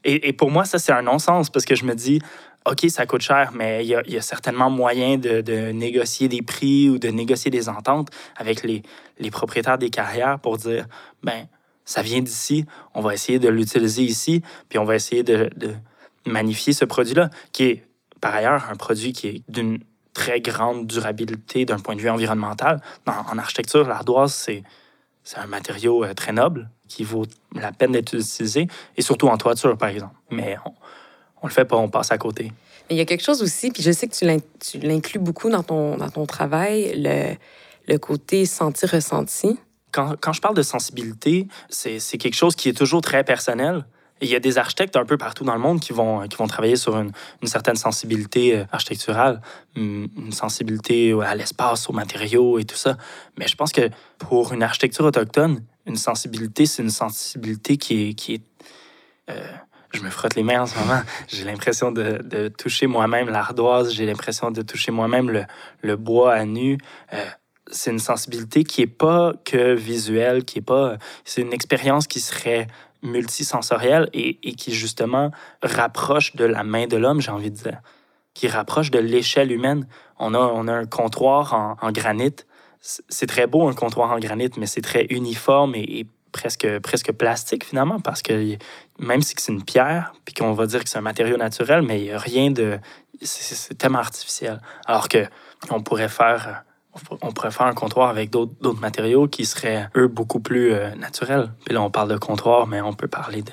Et, 0.05 0.29
et 0.29 0.33
pour 0.33 0.51
moi, 0.51 0.65
ça, 0.65 0.79
c'est 0.79 0.93
un 0.93 1.03
non-sens, 1.03 1.51
parce 1.51 1.65
que 1.65 1.75
je 1.75 1.85
me 1.85 1.95
dis, 1.95 2.21
OK, 2.67 2.87
ça 2.91 3.07
coûte 3.07 3.23
cher, 3.23 3.53
mais 3.55 3.85
il 3.85 3.89
y, 3.89 4.17
a, 4.17 4.21
certainement 4.21 4.69
moyen 4.69 5.17
de, 5.17 5.73
négocier 5.73 6.29
des 6.29 6.43
prix 6.43 6.91
ou 6.91 6.99
de 6.99 7.09
négocier 7.09 7.51
des 7.51 7.71
ententes 7.71 8.11
avec 8.37 8.63
les, 8.63 8.83
propriétaires 9.31 9.79
des 9.79 9.89
carrières 9.89 10.39
pour 10.39 10.59
dire, 10.59 10.87
ben, 11.23 11.47
ça 11.87 12.03
vient 12.03 12.21
d'ici, 12.21 12.67
on 12.95 13.01
va 13.01 13.15
essayer 13.15 13.39
de 13.39 13.49
l'utiliser 13.49 14.03
ici, 14.03 14.43
puis 14.69 14.79
on 14.79 14.85
va 14.85 14.95
essayer 14.95 15.23
de, 15.23 15.51
magnifier 16.27 16.75
ce 16.75 16.85
produit-là, 16.85 17.31
qui 17.53 17.65
est 17.65 17.85
par 18.21 18.35
ailleurs 18.35 18.69
un 18.71 18.77
produit 18.77 19.15
qui 19.15 19.29
est 19.29 19.43
d'une 19.49 19.79
très 20.13 20.43
grande 20.43 20.87
durabilité 20.87 21.65
d'un 21.65 21.79
point 21.79 21.97
de 21.97 22.01
vue 22.01 22.11
environnemental. 22.11 22.83
en 23.07 23.39
architecture, 23.39 23.89
l'ardoise, 23.89 24.35
c'est, 24.35 24.63
un 25.37 25.47
matériau 25.47 26.05
euh, 26.05 26.13
très 26.13 26.33
noble 26.33 26.69
qui 26.89 27.05
vaut 27.05 27.25
la 27.55 27.71
peine 27.71 27.93
d'être 27.93 28.15
utilisé, 28.15 28.67
et 28.97 29.03
surtout 29.03 29.29
en 29.29 29.39
toiture, 29.39 29.79
par 29.79 29.89
exemple. 29.89 30.15
Mais 30.31 30.57
le 31.47 31.53
fait 31.53 31.65
pas, 31.65 31.77
on 31.77 31.89
passe 31.89 32.13
à 32.13 32.19
côté. 32.19 32.53
il 32.91 32.97
y 32.97 33.01
a 33.01 33.05
quelque 33.05 33.25
chose 33.25 33.43
aussi, 33.43 33.71
puis 33.71 33.83
je 33.83 33.91
sais 33.91 34.09
que 34.09 34.15
tu 34.15 34.79
l'inclus 34.79 35.19
beaucoup 35.19 35.51
dans 35.51 35.63
ton, 35.63 35.97
dans 35.97 36.11
ton 36.11 36.27
travail, 36.27 36.93
le, 36.97 37.35
le 37.89 37.99
côté 37.99 38.47
senti-ressenti. 38.47 39.59
Quand, 39.93 40.15
quand, 40.21 40.33
je 40.33 40.41
parle 40.41 40.55
de 40.55 40.63
sensibilité, 40.63 41.49
c'est 41.69 41.99
quelque 42.19 42.37
chose 42.37 42.55
qui 42.55 42.69
est 42.69 42.77
toujours 42.77 43.01
très 43.01 43.25
personnel. 43.25 43.85
il 44.21 44.29
y 44.29 44.37
a 44.37 44.41
des 44.41 44.57
architectes 44.57 44.97
un 44.97 45.05
peu 45.05 45.17
partout 45.17 45.43
dans 45.43 45.55
le 45.55 45.61
monde 45.61 45.81
qui 45.81 45.93
vont, 45.93 46.29
qui 46.29 46.37
vont 46.37 46.47
travailler 46.47 46.77
sur 46.77 46.97
une, 46.97 47.11
une 47.43 47.49
certaine 47.49 47.75
sensibilité 47.75 48.57
euh, 48.57 48.65
architecturale, 48.71 49.41
une 49.75 50.31
sensibilité 50.31 51.13
à 51.25 51.35
l'espace, 51.35 51.89
aux 51.89 51.93
matériaux 51.93 52.59
et 52.59 52.65
tout 52.65 52.77
ça. 52.77 52.97
Mais 53.37 53.49
je 53.49 53.57
pense 53.57 53.73
que 53.73 53.91
pour 54.19 54.53
une 54.53 54.63
architecture 54.63 55.05
autochtone, 55.05 55.65
une 55.87 55.97
sensibilité, 55.97 56.67
c'est 56.67 56.83
une 56.83 56.91
sensibilité 56.91 57.77
qui 57.77 58.11
est, 58.11 58.15
qui 58.15 58.35
est 58.35 58.43
euh, 59.31 59.51
je 59.93 60.03
me 60.03 60.11
frotte 60.11 60.35
les 60.35 60.43
mains 60.43 60.63
en 60.63 60.67
ce 60.67 60.79
moment. 60.79 61.01
J'ai 61.29 61.45
l'impression 61.45 61.91
de, 61.93 62.49
toucher 62.49 62.87
moi-même 62.87 63.29
l'ardoise, 63.29 63.93
j'ai 63.93 64.07
l'impression 64.07 64.51
de 64.51 64.63
toucher 64.63 64.93
moi-même 64.93 65.31
le, 65.31 65.45
le, 65.83 65.97
bois 65.97 66.35
à 66.35 66.45
nu. 66.45 66.79
Euh, 67.13 67.25
c'est 67.71 67.91
une 67.91 67.99
sensibilité 67.99 68.65
qui 68.65 68.83
est 68.83 68.87
pas 68.87 69.33
que 69.45 69.75
visuelle, 69.75 70.45
qui 70.45 70.59
est 70.59 70.63
pas. 70.63 70.97
C'est 71.25 71.43
une 71.43 71.53
expérience 71.53 72.07
qui 72.07 72.21
serait 72.21 72.67
multisensorielle 73.03 74.09
et, 74.13 74.39
et 74.49 74.55
qui 74.55 74.75
justement 74.75 75.31
rapproche 75.63 76.37
de 76.37 76.45
la 76.45 76.65
main 76.65 76.87
de 76.87 76.97
l'homme, 76.97 77.21
j'ai 77.21 77.31
envie 77.31 77.51
de 77.51 77.57
dire, 77.57 77.81
qui 78.35 78.49
rapproche 78.49 78.91
de 78.91 78.99
l'échelle 78.99 79.53
humaine. 79.53 79.87
On 80.19 80.35
a, 80.35 80.39
on 80.39 80.69
a 80.69 80.73
un 80.73 80.87
comptoir 80.87 81.55
en, 81.55 81.77
en 81.81 81.93
granit. 81.93 82.37
C'est 82.81 83.27
très 83.27 83.47
beau 83.47 83.69
un 83.69 83.75
comptoir 83.75 84.11
en 84.11 84.19
granit, 84.19 84.51
mais 84.57 84.67
c'est 84.67 84.81
très 84.81 85.05
uniforme 85.07 85.75
et 85.75 86.07
presque, 86.33 86.79
presque 86.81 87.13
plastique 87.13 87.65
finalement, 87.65 88.01
parce 88.01 88.23
que 88.23 88.57
même 88.99 89.23
si 89.23 89.35
c'est 89.37 89.53
une 89.53 89.65
pierre, 89.65 90.13
puis 90.25 90.35
qu'on 90.35 90.53
va 90.53 90.67
dire 90.67 90.83
que 90.83 90.91
c'est 90.91 90.99
un 90.99 91.03
matériau 91.03 91.37
naturel, 91.37 91.83
mais 91.83 92.01
il 92.01 92.05
n'y 92.05 92.13
a 92.13 92.19
rien 92.19 92.51
de. 92.51 92.79
C'est 93.23 93.77
tellement 93.77 93.99
artificiel. 93.99 94.61
Alors 94.87 95.09
que 95.09 95.27
on 95.71 95.83
pourrait 95.83 96.09
faire. 96.09 96.65
On 97.23 97.31
pourrait 97.31 97.53
faire 97.53 97.67
un 97.67 97.73
comptoir 97.73 98.09
avec 98.09 98.31
d'autres 98.31 98.81
matériaux 98.81 99.29
qui 99.29 99.47
seraient, 99.47 99.89
eux, 99.97 100.09
beaucoup 100.09 100.41
plus 100.41 100.73
euh, 100.73 100.93
naturels. 100.97 101.53
Puis 101.65 101.73
là, 101.73 101.83
on 101.83 101.91
parle 101.91 102.09
de 102.09 102.17
comptoir, 102.17 102.67
mais 102.67 102.81
on 102.81 102.95
peut 102.95 103.07
parler 103.07 103.43
de, 103.43 103.53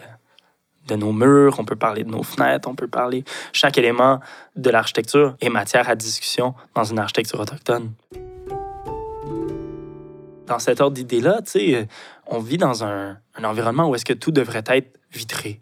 de 0.87 0.95
nos 0.95 1.11
murs, 1.11 1.59
on 1.59 1.63
peut 1.63 1.75
parler 1.75 2.03
de 2.03 2.09
nos 2.09 2.23
fenêtres, 2.23 2.67
on 2.67 2.73
peut 2.73 2.87
parler. 2.87 3.23
Chaque 3.53 3.77
élément 3.77 4.19
de 4.55 4.71
l'architecture 4.71 5.35
est 5.39 5.49
matière 5.49 5.87
à 5.87 5.95
discussion 5.95 6.55
dans 6.73 6.83
une 6.83 6.97
architecture 6.97 7.39
autochtone 7.39 7.91
dans 10.47 10.59
cet 10.59 10.81
ordre 10.81 10.95
d'idée-là, 10.95 11.41
on 12.25 12.39
vit 12.39 12.57
dans 12.57 12.83
un, 12.83 13.17
environnement 13.43 13.87
où 13.89 13.95
est-ce 13.95 14.05
que 14.05 14.13
tout 14.13 14.31
devrait 14.31 14.63
être 14.65 14.99
vitré. 15.11 15.61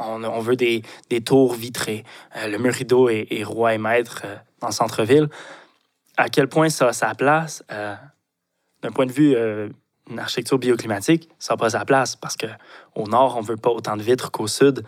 On, 0.00 0.38
veut 0.38 0.54
des, 0.54 0.82
des, 1.10 1.20
tours 1.20 1.54
vitrées. 1.54 2.04
Euh, 2.36 2.46
le 2.46 2.58
mur 2.58 2.72
rideau 2.72 3.08
est, 3.08 3.42
roi 3.42 3.74
et 3.74 3.78
maître 3.78 4.22
euh, 4.24 4.36
dans 4.60 4.68
le 4.68 4.72
centre-ville. 4.72 5.28
À 6.16 6.28
quel 6.28 6.48
point 6.48 6.68
ça 6.68 6.88
a 6.88 6.92
sa 6.92 7.16
place, 7.16 7.64
euh, 7.72 7.96
d'un 8.82 8.92
point 8.92 9.06
de 9.06 9.12
vue 9.12 9.36
architecture 10.16 10.58
bioclimatique, 10.58 11.28
ça 11.40 11.54
n'a 11.54 11.56
pas 11.56 11.70
sa 11.70 11.84
place 11.84 12.14
parce 12.14 12.36
qu'au 12.36 13.08
nord, 13.08 13.36
on 13.36 13.42
ne 13.42 13.46
veut 13.46 13.56
pas 13.56 13.70
autant 13.70 13.96
de 13.96 14.02
vitres 14.02 14.30
qu'au 14.30 14.46
sud. 14.46 14.84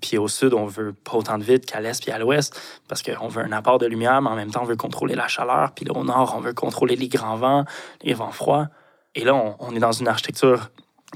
Puis 0.00 0.18
au 0.18 0.28
sud, 0.28 0.54
on 0.54 0.66
veut 0.66 0.92
pas 0.92 1.14
autant 1.14 1.38
de 1.38 1.44
vide 1.44 1.64
qu'à 1.64 1.80
l'est 1.80 2.02
puis 2.02 2.12
à 2.12 2.18
l'ouest, 2.18 2.58
parce 2.88 3.02
qu'on 3.02 3.28
veut 3.28 3.42
un 3.42 3.52
apport 3.52 3.78
de 3.78 3.86
lumière, 3.86 4.20
mais 4.22 4.30
en 4.30 4.36
même 4.36 4.50
temps, 4.50 4.62
on 4.62 4.66
veut 4.66 4.76
contrôler 4.76 5.14
la 5.14 5.28
chaleur. 5.28 5.72
Puis 5.72 5.84
là, 5.84 5.92
au 5.94 6.04
nord, 6.04 6.34
on 6.36 6.40
veut 6.40 6.54
contrôler 6.54 6.96
les 6.96 7.08
grands 7.08 7.36
vents, 7.36 7.64
les 8.02 8.14
vents 8.14 8.32
froids. 8.32 8.68
Et 9.14 9.24
là, 9.24 9.34
on, 9.34 9.74
est 9.74 9.78
dans 9.78 9.92
une 9.92 10.08
architecture 10.08 10.70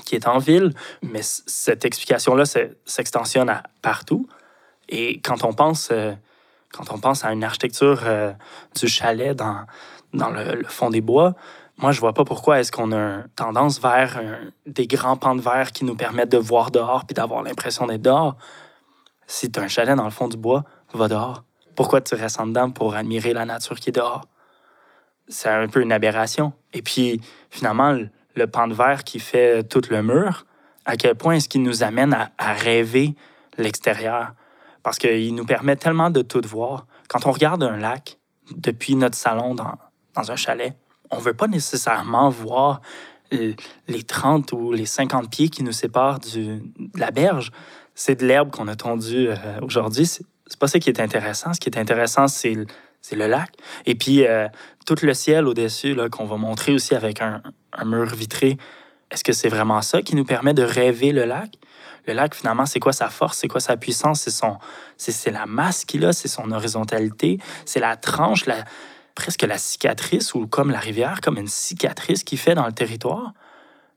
qui 0.07 0.15
est 0.15 0.27
en 0.27 0.39
ville, 0.39 0.73
mais 1.03 1.21
cette 1.23 1.85
explication-là 1.85 2.45
s'extensionne 2.87 3.63
partout. 3.83 4.27
Et 4.89 5.21
quand 5.21 5.45
on 5.45 5.53
pense, 5.53 5.91
euh, 5.93 6.13
quand 6.73 6.93
on 6.93 6.99
pense 6.99 7.25
à 7.25 7.33
une 7.33 7.45
architecture 7.45 8.01
euh, 8.05 8.33
du 8.81 8.89
chalet 8.89 9.37
dans, 9.37 9.67
le, 10.13 10.65
fond 10.65 10.91
des 10.91 11.03
bois, 11.03 11.35
moi, 11.77 11.93
je 11.93 12.01
vois 12.01 12.13
pas 12.13 12.25
pourquoi 12.25 12.61
est-ce 12.61 12.73
qu'on 12.73 12.93
a 12.93 13.23
tendance 13.37 13.81
vers 13.81 14.21
des 14.67 14.87
grands 14.87 15.17
pans 15.17 15.35
de 15.35 15.41
verre 15.41 15.73
qui 15.73 15.85
nous 15.85 15.95
permettent 15.95 16.31
de 16.31 16.39
voir 16.39 16.71
dehors 16.71 17.07
puis 17.07 17.15
d'avoir 17.15 17.43
l'impression 17.43 17.87
d'être 17.87 18.03
dehors. 18.03 18.37
Si 19.31 19.49
tu 19.49 19.61
un 19.61 19.69
chalet 19.69 19.95
dans 19.95 20.05
le 20.05 20.11
fond 20.11 20.27
du 20.27 20.37
bois, 20.37 20.65
va 20.93 21.07
dehors. 21.07 21.45
Pourquoi 21.77 22.01
tu 22.01 22.17
restes 22.17 22.41
en 22.41 22.49
dedans 22.49 22.73
pour 22.73 22.97
admirer 22.97 23.33
la 23.33 23.45
nature 23.45 23.79
qui 23.79 23.91
est 23.91 23.93
dehors? 23.93 24.27
C'est 25.29 25.49
un 25.49 25.69
peu 25.69 25.83
une 25.83 25.93
aberration. 25.93 26.53
Et 26.73 26.83
puis, 26.83 27.21
finalement, 27.49 27.97
le 28.35 28.47
pan 28.49 28.67
de 28.67 28.75
verre 28.75 29.05
qui 29.05 29.21
fait 29.21 29.63
tout 29.63 29.83
le 29.89 30.03
mur, 30.03 30.47
à 30.85 30.97
quel 30.97 31.15
point 31.15 31.35
est-ce 31.35 31.49
qu'il 31.49 31.63
nous 31.63 31.85
amène 31.85 32.13
à, 32.39 32.53
rêver 32.55 33.15
l'extérieur? 33.57 34.33
Parce 34.83 34.99
qu'il 34.99 35.33
nous 35.37 35.47
permet 35.47 35.77
tellement 35.77 36.11
de 36.11 36.23
tout 36.23 36.43
voir. 36.45 36.89
Quand 37.09 37.25
on 37.25 37.31
regarde 37.31 37.63
un 37.63 37.77
lac 37.77 38.19
depuis 38.57 38.97
notre 38.97 39.17
salon 39.17 39.55
dans, 39.55 39.79
un 40.17 40.37
chalet, 40.37 40.77
on 41.13 41.19
ne 41.19 41.23
veut 41.23 41.35
pas 41.35 41.47
nécessairement 41.47 42.31
voir 42.31 42.81
les 43.31 44.03
30 44.03 44.53
ou 44.55 44.73
les 44.73 44.87
50 44.87 45.31
pieds 45.31 45.51
qui 45.51 45.63
nous 45.63 45.71
séparent 45.71 46.19
de 46.19 46.59
la 46.97 47.13
berge. 47.13 47.53
C'est 48.03 48.15
de 48.15 48.27
l'herbe 48.27 48.51
qu'on 48.51 48.67
a 48.67 48.77
tondue 48.77 49.29
euh, 49.29 49.35
aujourd'hui. 49.61 50.07
C'est 50.07 50.59
pas 50.59 50.69
ça 50.69 50.79
qui 50.79 50.89
est 50.89 51.01
intéressant. 51.01 51.53
Ce 51.53 51.61
qui 51.61 51.69
est 51.69 51.77
intéressant, 51.77 52.29
c'est 52.29 52.55
le 52.55 53.27
lac. 53.27 53.51
Et 53.85 53.95
puis, 53.95 54.27
euh, 54.27 54.49
tout 54.87 54.97
le 55.03 55.13
ciel 55.13 55.47
au-dessus, 55.47 55.95
qu'on 56.11 56.25
va 56.25 56.39
montrer 56.39 56.73
aussi 56.73 56.95
avec 56.95 57.21
un, 57.21 57.43
mur 57.85 58.07
vitré, 58.07 58.57
est-ce 59.11 59.23
que 59.23 59.35
c'est 59.35 59.51
vraiment 59.51 59.83
ça 59.83 60.01
qui 60.01 60.17
nous 60.17 60.25
permet 60.25 60.55
de 60.55 60.63
rêver 60.63 61.13
le 61.13 61.27
lac? 61.27 61.51
Le 62.07 62.15
lac, 62.15 62.35
finalement, 62.35 62.65
c'est 62.65 62.81
quoi 62.81 62.95
sa 62.95 63.11
force? 63.11 63.37
C'est 63.37 63.49
quoi 63.49 63.61
sa 63.61 63.77
puissance? 63.77 64.27
C'est, 64.97 65.31
la 65.31 65.45
masse 65.45 65.85
qu'il 65.85 66.07
a, 66.07 66.15
c'est 66.15 66.29
son 66.29 66.53
horizontalité, 66.53 67.37
c'est 67.67 67.81
la 67.81 67.97
tranche, 67.97 68.47
la, 68.47 68.65
presque 69.15 69.43
la 69.43 69.59
cicatrice, 69.59 70.33
ou 70.33 70.47
comme 70.47 70.71
la 70.71 70.81
rivière, 70.81 71.21
comme 71.21 71.37
une 71.37 71.49
cicatrice 71.49 72.25
qu'il 72.25 72.39
fait 72.39 72.55
dans 72.55 72.65
le 72.65 72.73
territoire. 72.73 73.35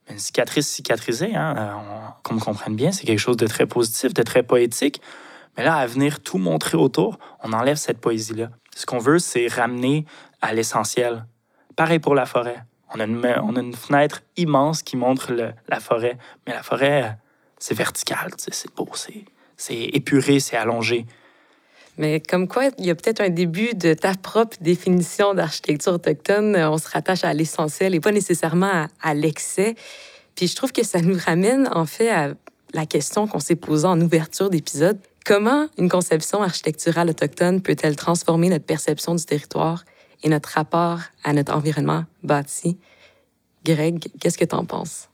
Une 0.08 0.18
cicatrice 0.18 0.68
cicatrisée, 0.68 1.34
hein, 1.34 1.54
euh, 1.56 2.08
qu'on 2.22 2.34
me 2.34 2.40
comprenne 2.40 2.76
bien, 2.76 2.92
c'est 2.92 3.06
quelque 3.06 3.18
chose 3.18 3.36
de 3.36 3.46
très 3.46 3.66
positif, 3.66 4.12
de 4.12 4.22
très 4.22 4.42
poétique. 4.42 5.00
Mais 5.56 5.64
là, 5.64 5.76
à 5.76 5.86
venir 5.86 6.20
tout 6.20 6.38
montrer 6.38 6.76
autour, 6.76 7.18
on 7.42 7.52
enlève 7.52 7.76
cette 7.76 7.98
poésie-là. 7.98 8.50
Ce 8.74 8.86
qu'on 8.86 8.98
veut, 8.98 9.18
c'est 9.18 9.46
ramener 9.46 10.04
à 10.42 10.52
l'essentiel. 10.52 11.24
Pareil 11.76 12.00
pour 12.00 12.14
la 12.14 12.26
forêt. 12.26 12.64
On 12.92 13.00
a 13.00 13.04
une, 13.04 13.24
on 13.42 13.56
a 13.56 13.60
une 13.60 13.74
fenêtre 13.74 14.22
immense 14.36 14.82
qui 14.82 14.96
montre 14.96 15.32
la 15.68 15.80
forêt, 15.80 16.18
mais 16.46 16.52
la 16.52 16.62
forêt, 16.62 17.18
c'est 17.58 17.74
vertical, 17.74 18.30
c'est 18.36 18.74
beau, 18.74 18.88
c'est 19.56 19.74
épuré, 19.74 20.38
c'est 20.38 20.56
allongé. 20.56 21.06
Mais 21.96 22.20
comme 22.20 22.48
quoi, 22.48 22.70
il 22.78 22.86
y 22.86 22.90
a 22.90 22.94
peut-être 22.94 23.20
un 23.20 23.28
début 23.28 23.74
de 23.74 23.94
ta 23.94 24.14
propre 24.14 24.56
définition 24.60 25.34
d'architecture 25.34 25.92
autochtone. 25.92 26.56
On 26.56 26.78
se 26.78 26.88
rattache 26.88 27.24
à 27.24 27.32
l'essentiel 27.32 27.94
et 27.94 28.00
pas 28.00 28.12
nécessairement 28.12 28.88
à, 29.00 29.14
l'excès. 29.14 29.76
Puis 30.34 30.48
je 30.48 30.56
trouve 30.56 30.72
que 30.72 30.84
ça 30.84 31.00
nous 31.00 31.16
ramène 31.24 31.68
en 31.72 31.86
fait 31.86 32.10
à 32.10 32.34
la 32.72 32.86
question 32.86 33.28
qu'on 33.28 33.38
s'est 33.38 33.56
posée 33.56 33.86
en 33.86 34.00
ouverture 34.00 34.50
d'épisode. 34.50 34.98
Comment 35.24 35.68
une 35.78 35.88
conception 35.88 36.42
architecturale 36.42 37.10
autochtone 37.10 37.62
peut-elle 37.62 37.96
transformer 37.96 38.48
notre 38.48 38.66
perception 38.66 39.14
du 39.14 39.24
territoire 39.24 39.84
et 40.22 40.28
notre 40.28 40.48
rapport 40.50 41.00
à 41.22 41.32
notre 41.32 41.54
environnement 41.54 42.04
bâti? 42.24 42.76
Greg, 43.64 44.08
qu'est-ce 44.20 44.36
que 44.36 44.44
tu 44.44 44.54
en 44.54 44.64
penses? 44.64 45.08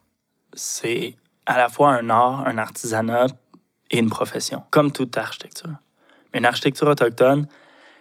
C'est 0.54 1.14
à 1.46 1.58
la 1.58 1.68
fois 1.68 1.90
un 1.90 2.08
art, 2.10 2.46
un 2.46 2.58
artisanat 2.58 3.26
et 3.90 3.98
une 3.98 4.10
profession, 4.10 4.62
comme 4.70 4.90
toute 4.90 5.16
architecture. 5.16 5.76
Une 6.32 6.44
architecture 6.44 6.88
autochtone, 6.88 7.46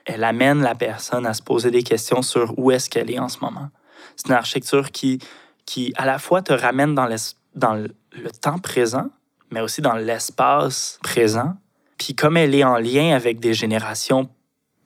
elle 0.05 0.23
amène 0.23 0.61
la 0.61 0.75
personne 0.75 1.25
à 1.25 1.33
se 1.33 1.41
poser 1.41 1.71
des 1.71 1.83
questions 1.83 2.21
sur 2.21 2.57
où 2.57 2.71
est-ce 2.71 2.89
qu'elle 2.89 3.11
est 3.11 3.19
en 3.19 3.29
ce 3.29 3.39
moment. 3.39 3.69
C'est 4.15 4.27
une 4.27 4.33
architecture 4.33 4.91
qui, 4.91 5.19
qui, 5.65 5.93
à 5.97 6.05
la 6.05 6.19
fois, 6.19 6.41
te 6.41 6.53
ramène 6.53 6.95
dans, 6.95 7.07
dans 7.55 7.73
le 7.73 8.31
temps 8.41 8.59
présent, 8.59 9.09
mais 9.51 9.61
aussi 9.61 9.81
dans 9.81 9.95
l'espace 9.95 10.99
présent. 11.03 11.55
Puis 11.97 12.15
comme 12.15 12.37
elle 12.37 12.55
est 12.55 12.63
en 12.63 12.77
lien 12.77 13.15
avec 13.15 13.39
des 13.39 13.53
générations 13.53 14.29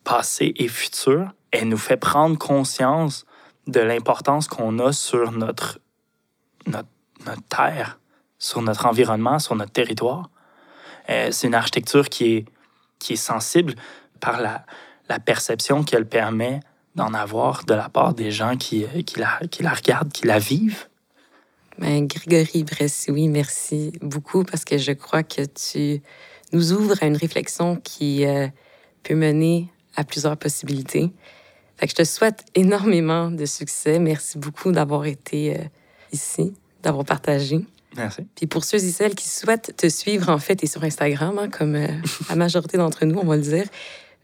passées 0.03 0.53
et 0.57 0.67
futures, 0.67 1.31
elle 1.51 1.69
nous 1.69 1.77
fait 1.77 1.97
prendre 1.97 2.37
conscience 2.37 3.25
de 3.67 3.79
l'importance 3.79 4.47
qu'on 4.47 4.79
a 4.79 4.91
sur 4.91 5.31
notre, 5.31 5.79
notre, 6.65 6.89
notre, 7.25 7.43
terre, 7.43 7.99
sur 8.39 8.61
notre 8.61 8.85
environnement, 8.85 9.39
sur 9.39 9.55
notre 9.55 9.71
territoire. 9.71 10.29
Euh, 11.09 11.29
c'est 11.31 11.47
une 11.47 11.55
architecture 11.55 12.09
qui 12.09 12.33
est 12.33 12.45
qui 13.03 13.13
est 13.13 13.17
sensible 13.17 13.75
par 14.19 14.41
la, 14.41 14.65
perception 15.25 15.83
qu'elle 15.83 16.07
permet 16.07 16.59
d'en 16.95 17.13
avoir 17.13 17.65
de 17.65 17.75
la 17.75 17.87
part 17.87 18.15
des 18.15 18.31
gens 18.31 18.57
qui, 18.57 18.83
euh, 18.83 19.03
qui, 19.03 19.19
la, 19.19 19.39
qui 19.51 19.61
la 19.61 19.71
regardent, 19.71 20.11
qui 20.11 20.25
la 20.25 20.39
vivent. 20.39 20.87
Ben, 21.77 22.07
Grégory 22.07 22.65
oui, 23.09 23.27
merci 23.27 23.93
beaucoup 24.01 24.43
parce 24.43 24.65
que 24.65 24.79
je 24.79 24.91
crois 24.91 25.21
que 25.21 25.43
tu 25.45 26.01
nous 26.51 26.73
ouvres 26.73 26.95
à 27.01 27.05
une 27.05 27.15
réflexion 27.15 27.75
qui 27.75 28.25
euh, 28.25 28.47
peut 29.03 29.13
mener 29.13 29.67
à 29.95 30.03
plusieurs 30.03 30.37
possibilités. 30.37 31.11
Fait 31.77 31.85
que 31.85 31.91
je 31.91 31.95
te 31.95 32.03
souhaite 32.03 32.43
énormément 32.55 33.29
de 33.29 33.45
succès. 33.45 33.99
Merci 33.99 34.39
beaucoup 34.39 34.71
d'avoir 34.71 35.05
été 35.05 35.59
euh, 35.59 35.63
ici, 36.11 36.53
d'avoir 36.81 37.05
partagé. 37.05 37.65
Merci. 37.95 38.25
Puis 38.35 38.47
pour 38.47 38.63
ceux 38.63 38.77
et 38.77 38.91
celles 38.91 39.15
qui 39.15 39.27
souhaitent 39.27 39.75
te 39.77 39.87
suivre, 39.87 40.29
en 40.29 40.39
fait, 40.39 40.63
et 40.63 40.67
sur 40.67 40.83
Instagram, 40.83 41.37
hein, 41.39 41.49
comme 41.49 41.75
euh, 41.75 41.87
la 42.29 42.35
majorité 42.35 42.77
d'entre 42.77 43.05
nous, 43.05 43.19
on 43.19 43.25
va 43.25 43.35
le 43.35 43.41
dire, 43.41 43.65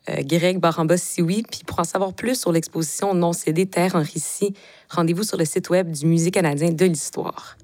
euh, 0.10 0.22
Greg 0.24 0.60
Barambas 0.60 0.98
Sioui. 0.98 1.44
Puis 1.44 1.62
pour 1.66 1.80
en 1.80 1.84
savoir 1.84 2.14
plus 2.14 2.40
sur 2.40 2.52
l'exposition 2.52 3.14
non 3.14 3.34
cédée 3.34 3.66
Terre 3.66 3.96
en 3.96 4.04
récit, 4.04 4.54
rendez-vous 4.90 5.24
sur 5.24 5.38
le 5.38 5.46
site 5.46 5.70
web 5.70 5.92
du 5.92 6.06
Musée 6.06 6.32
canadien 6.32 6.72
de 6.72 6.86
l'histoire. 6.86 7.58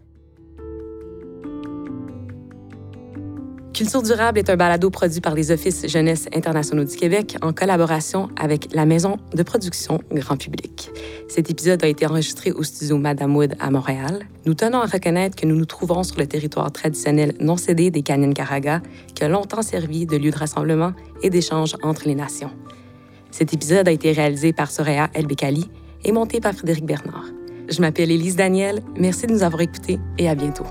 Culture 3.74 4.04
durable 4.04 4.40
est 4.40 4.50
un 4.50 4.56
balado 4.56 4.90
produit 4.90 5.20
par 5.20 5.36
les 5.36 5.52
Offices 5.52 5.86
Jeunesse 5.88 6.28
internationaux 6.34 6.86
du 6.86 6.96
Québec 6.96 7.36
en 7.42 7.52
collaboration 7.52 8.30
avec 8.38 8.74
la 8.74 8.86
maison 8.86 9.18
de 9.34 9.44
production 9.44 10.00
Grand 10.12 10.38
Public. 10.38 10.85
Cet 11.28 11.50
épisode 11.50 11.84
a 11.84 11.88
été 11.88 12.06
enregistré 12.06 12.52
au 12.52 12.64
studio 12.64 12.98
Madame 12.98 13.36
Wood 13.36 13.56
à 13.60 13.72
Montréal. 13.72 14.28
Nous 14.46 14.54
tenons 14.54 14.80
à 14.80 14.86
reconnaître 14.86 15.36
que 15.36 15.46
nous 15.46 15.56
nous 15.56 15.66
trouvons 15.66 16.04
sur 16.04 16.20
le 16.20 16.28
territoire 16.28 16.72
traditionnel 16.72 17.34
non 17.40 17.58
cédé 17.58 17.90
des 17.90 18.04
Caraga, 18.04 18.82
qui 19.16 19.24
a 19.24 19.28
longtemps 19.28 19.64
servi 19.64 20.06
de 20.06 20.18
lieu 20.18 20.30
de 20.30 20.38
rassemblement 20.38 20.94
et 21.24 21.30
d'échange 21.30 21.76
entre 21.82 22.08
les 22.08 22.16
nations. 22.16 22.52
Cet 23.32 23.54
épisode 23.54 23.88
a 23.88 23.92
été 23.92 24.12
réalisé 24.12 24.54
par 24.54 24.72
Soraya 24.72 25.10
Elbekali 25.14 25.70
et 26.04 26.12
monté 26.12 26.40
par 26.40 26.54
Frédéric 26.54 26.86
Bernard. 26.86 27.26
Je 27.68 27.82
m'appelle 27.82 28.12
Élise 28.12 28.36
Daniel. 28.36 28.82
Merci 28.98 29.26
de 29.26 29.34
nous 29.34 29.44
avoir 29.44 29.62
écoutés 29.62 30.00
et 30.20 30.30
à 30.30 30.36
bientôt. 30.36 30.66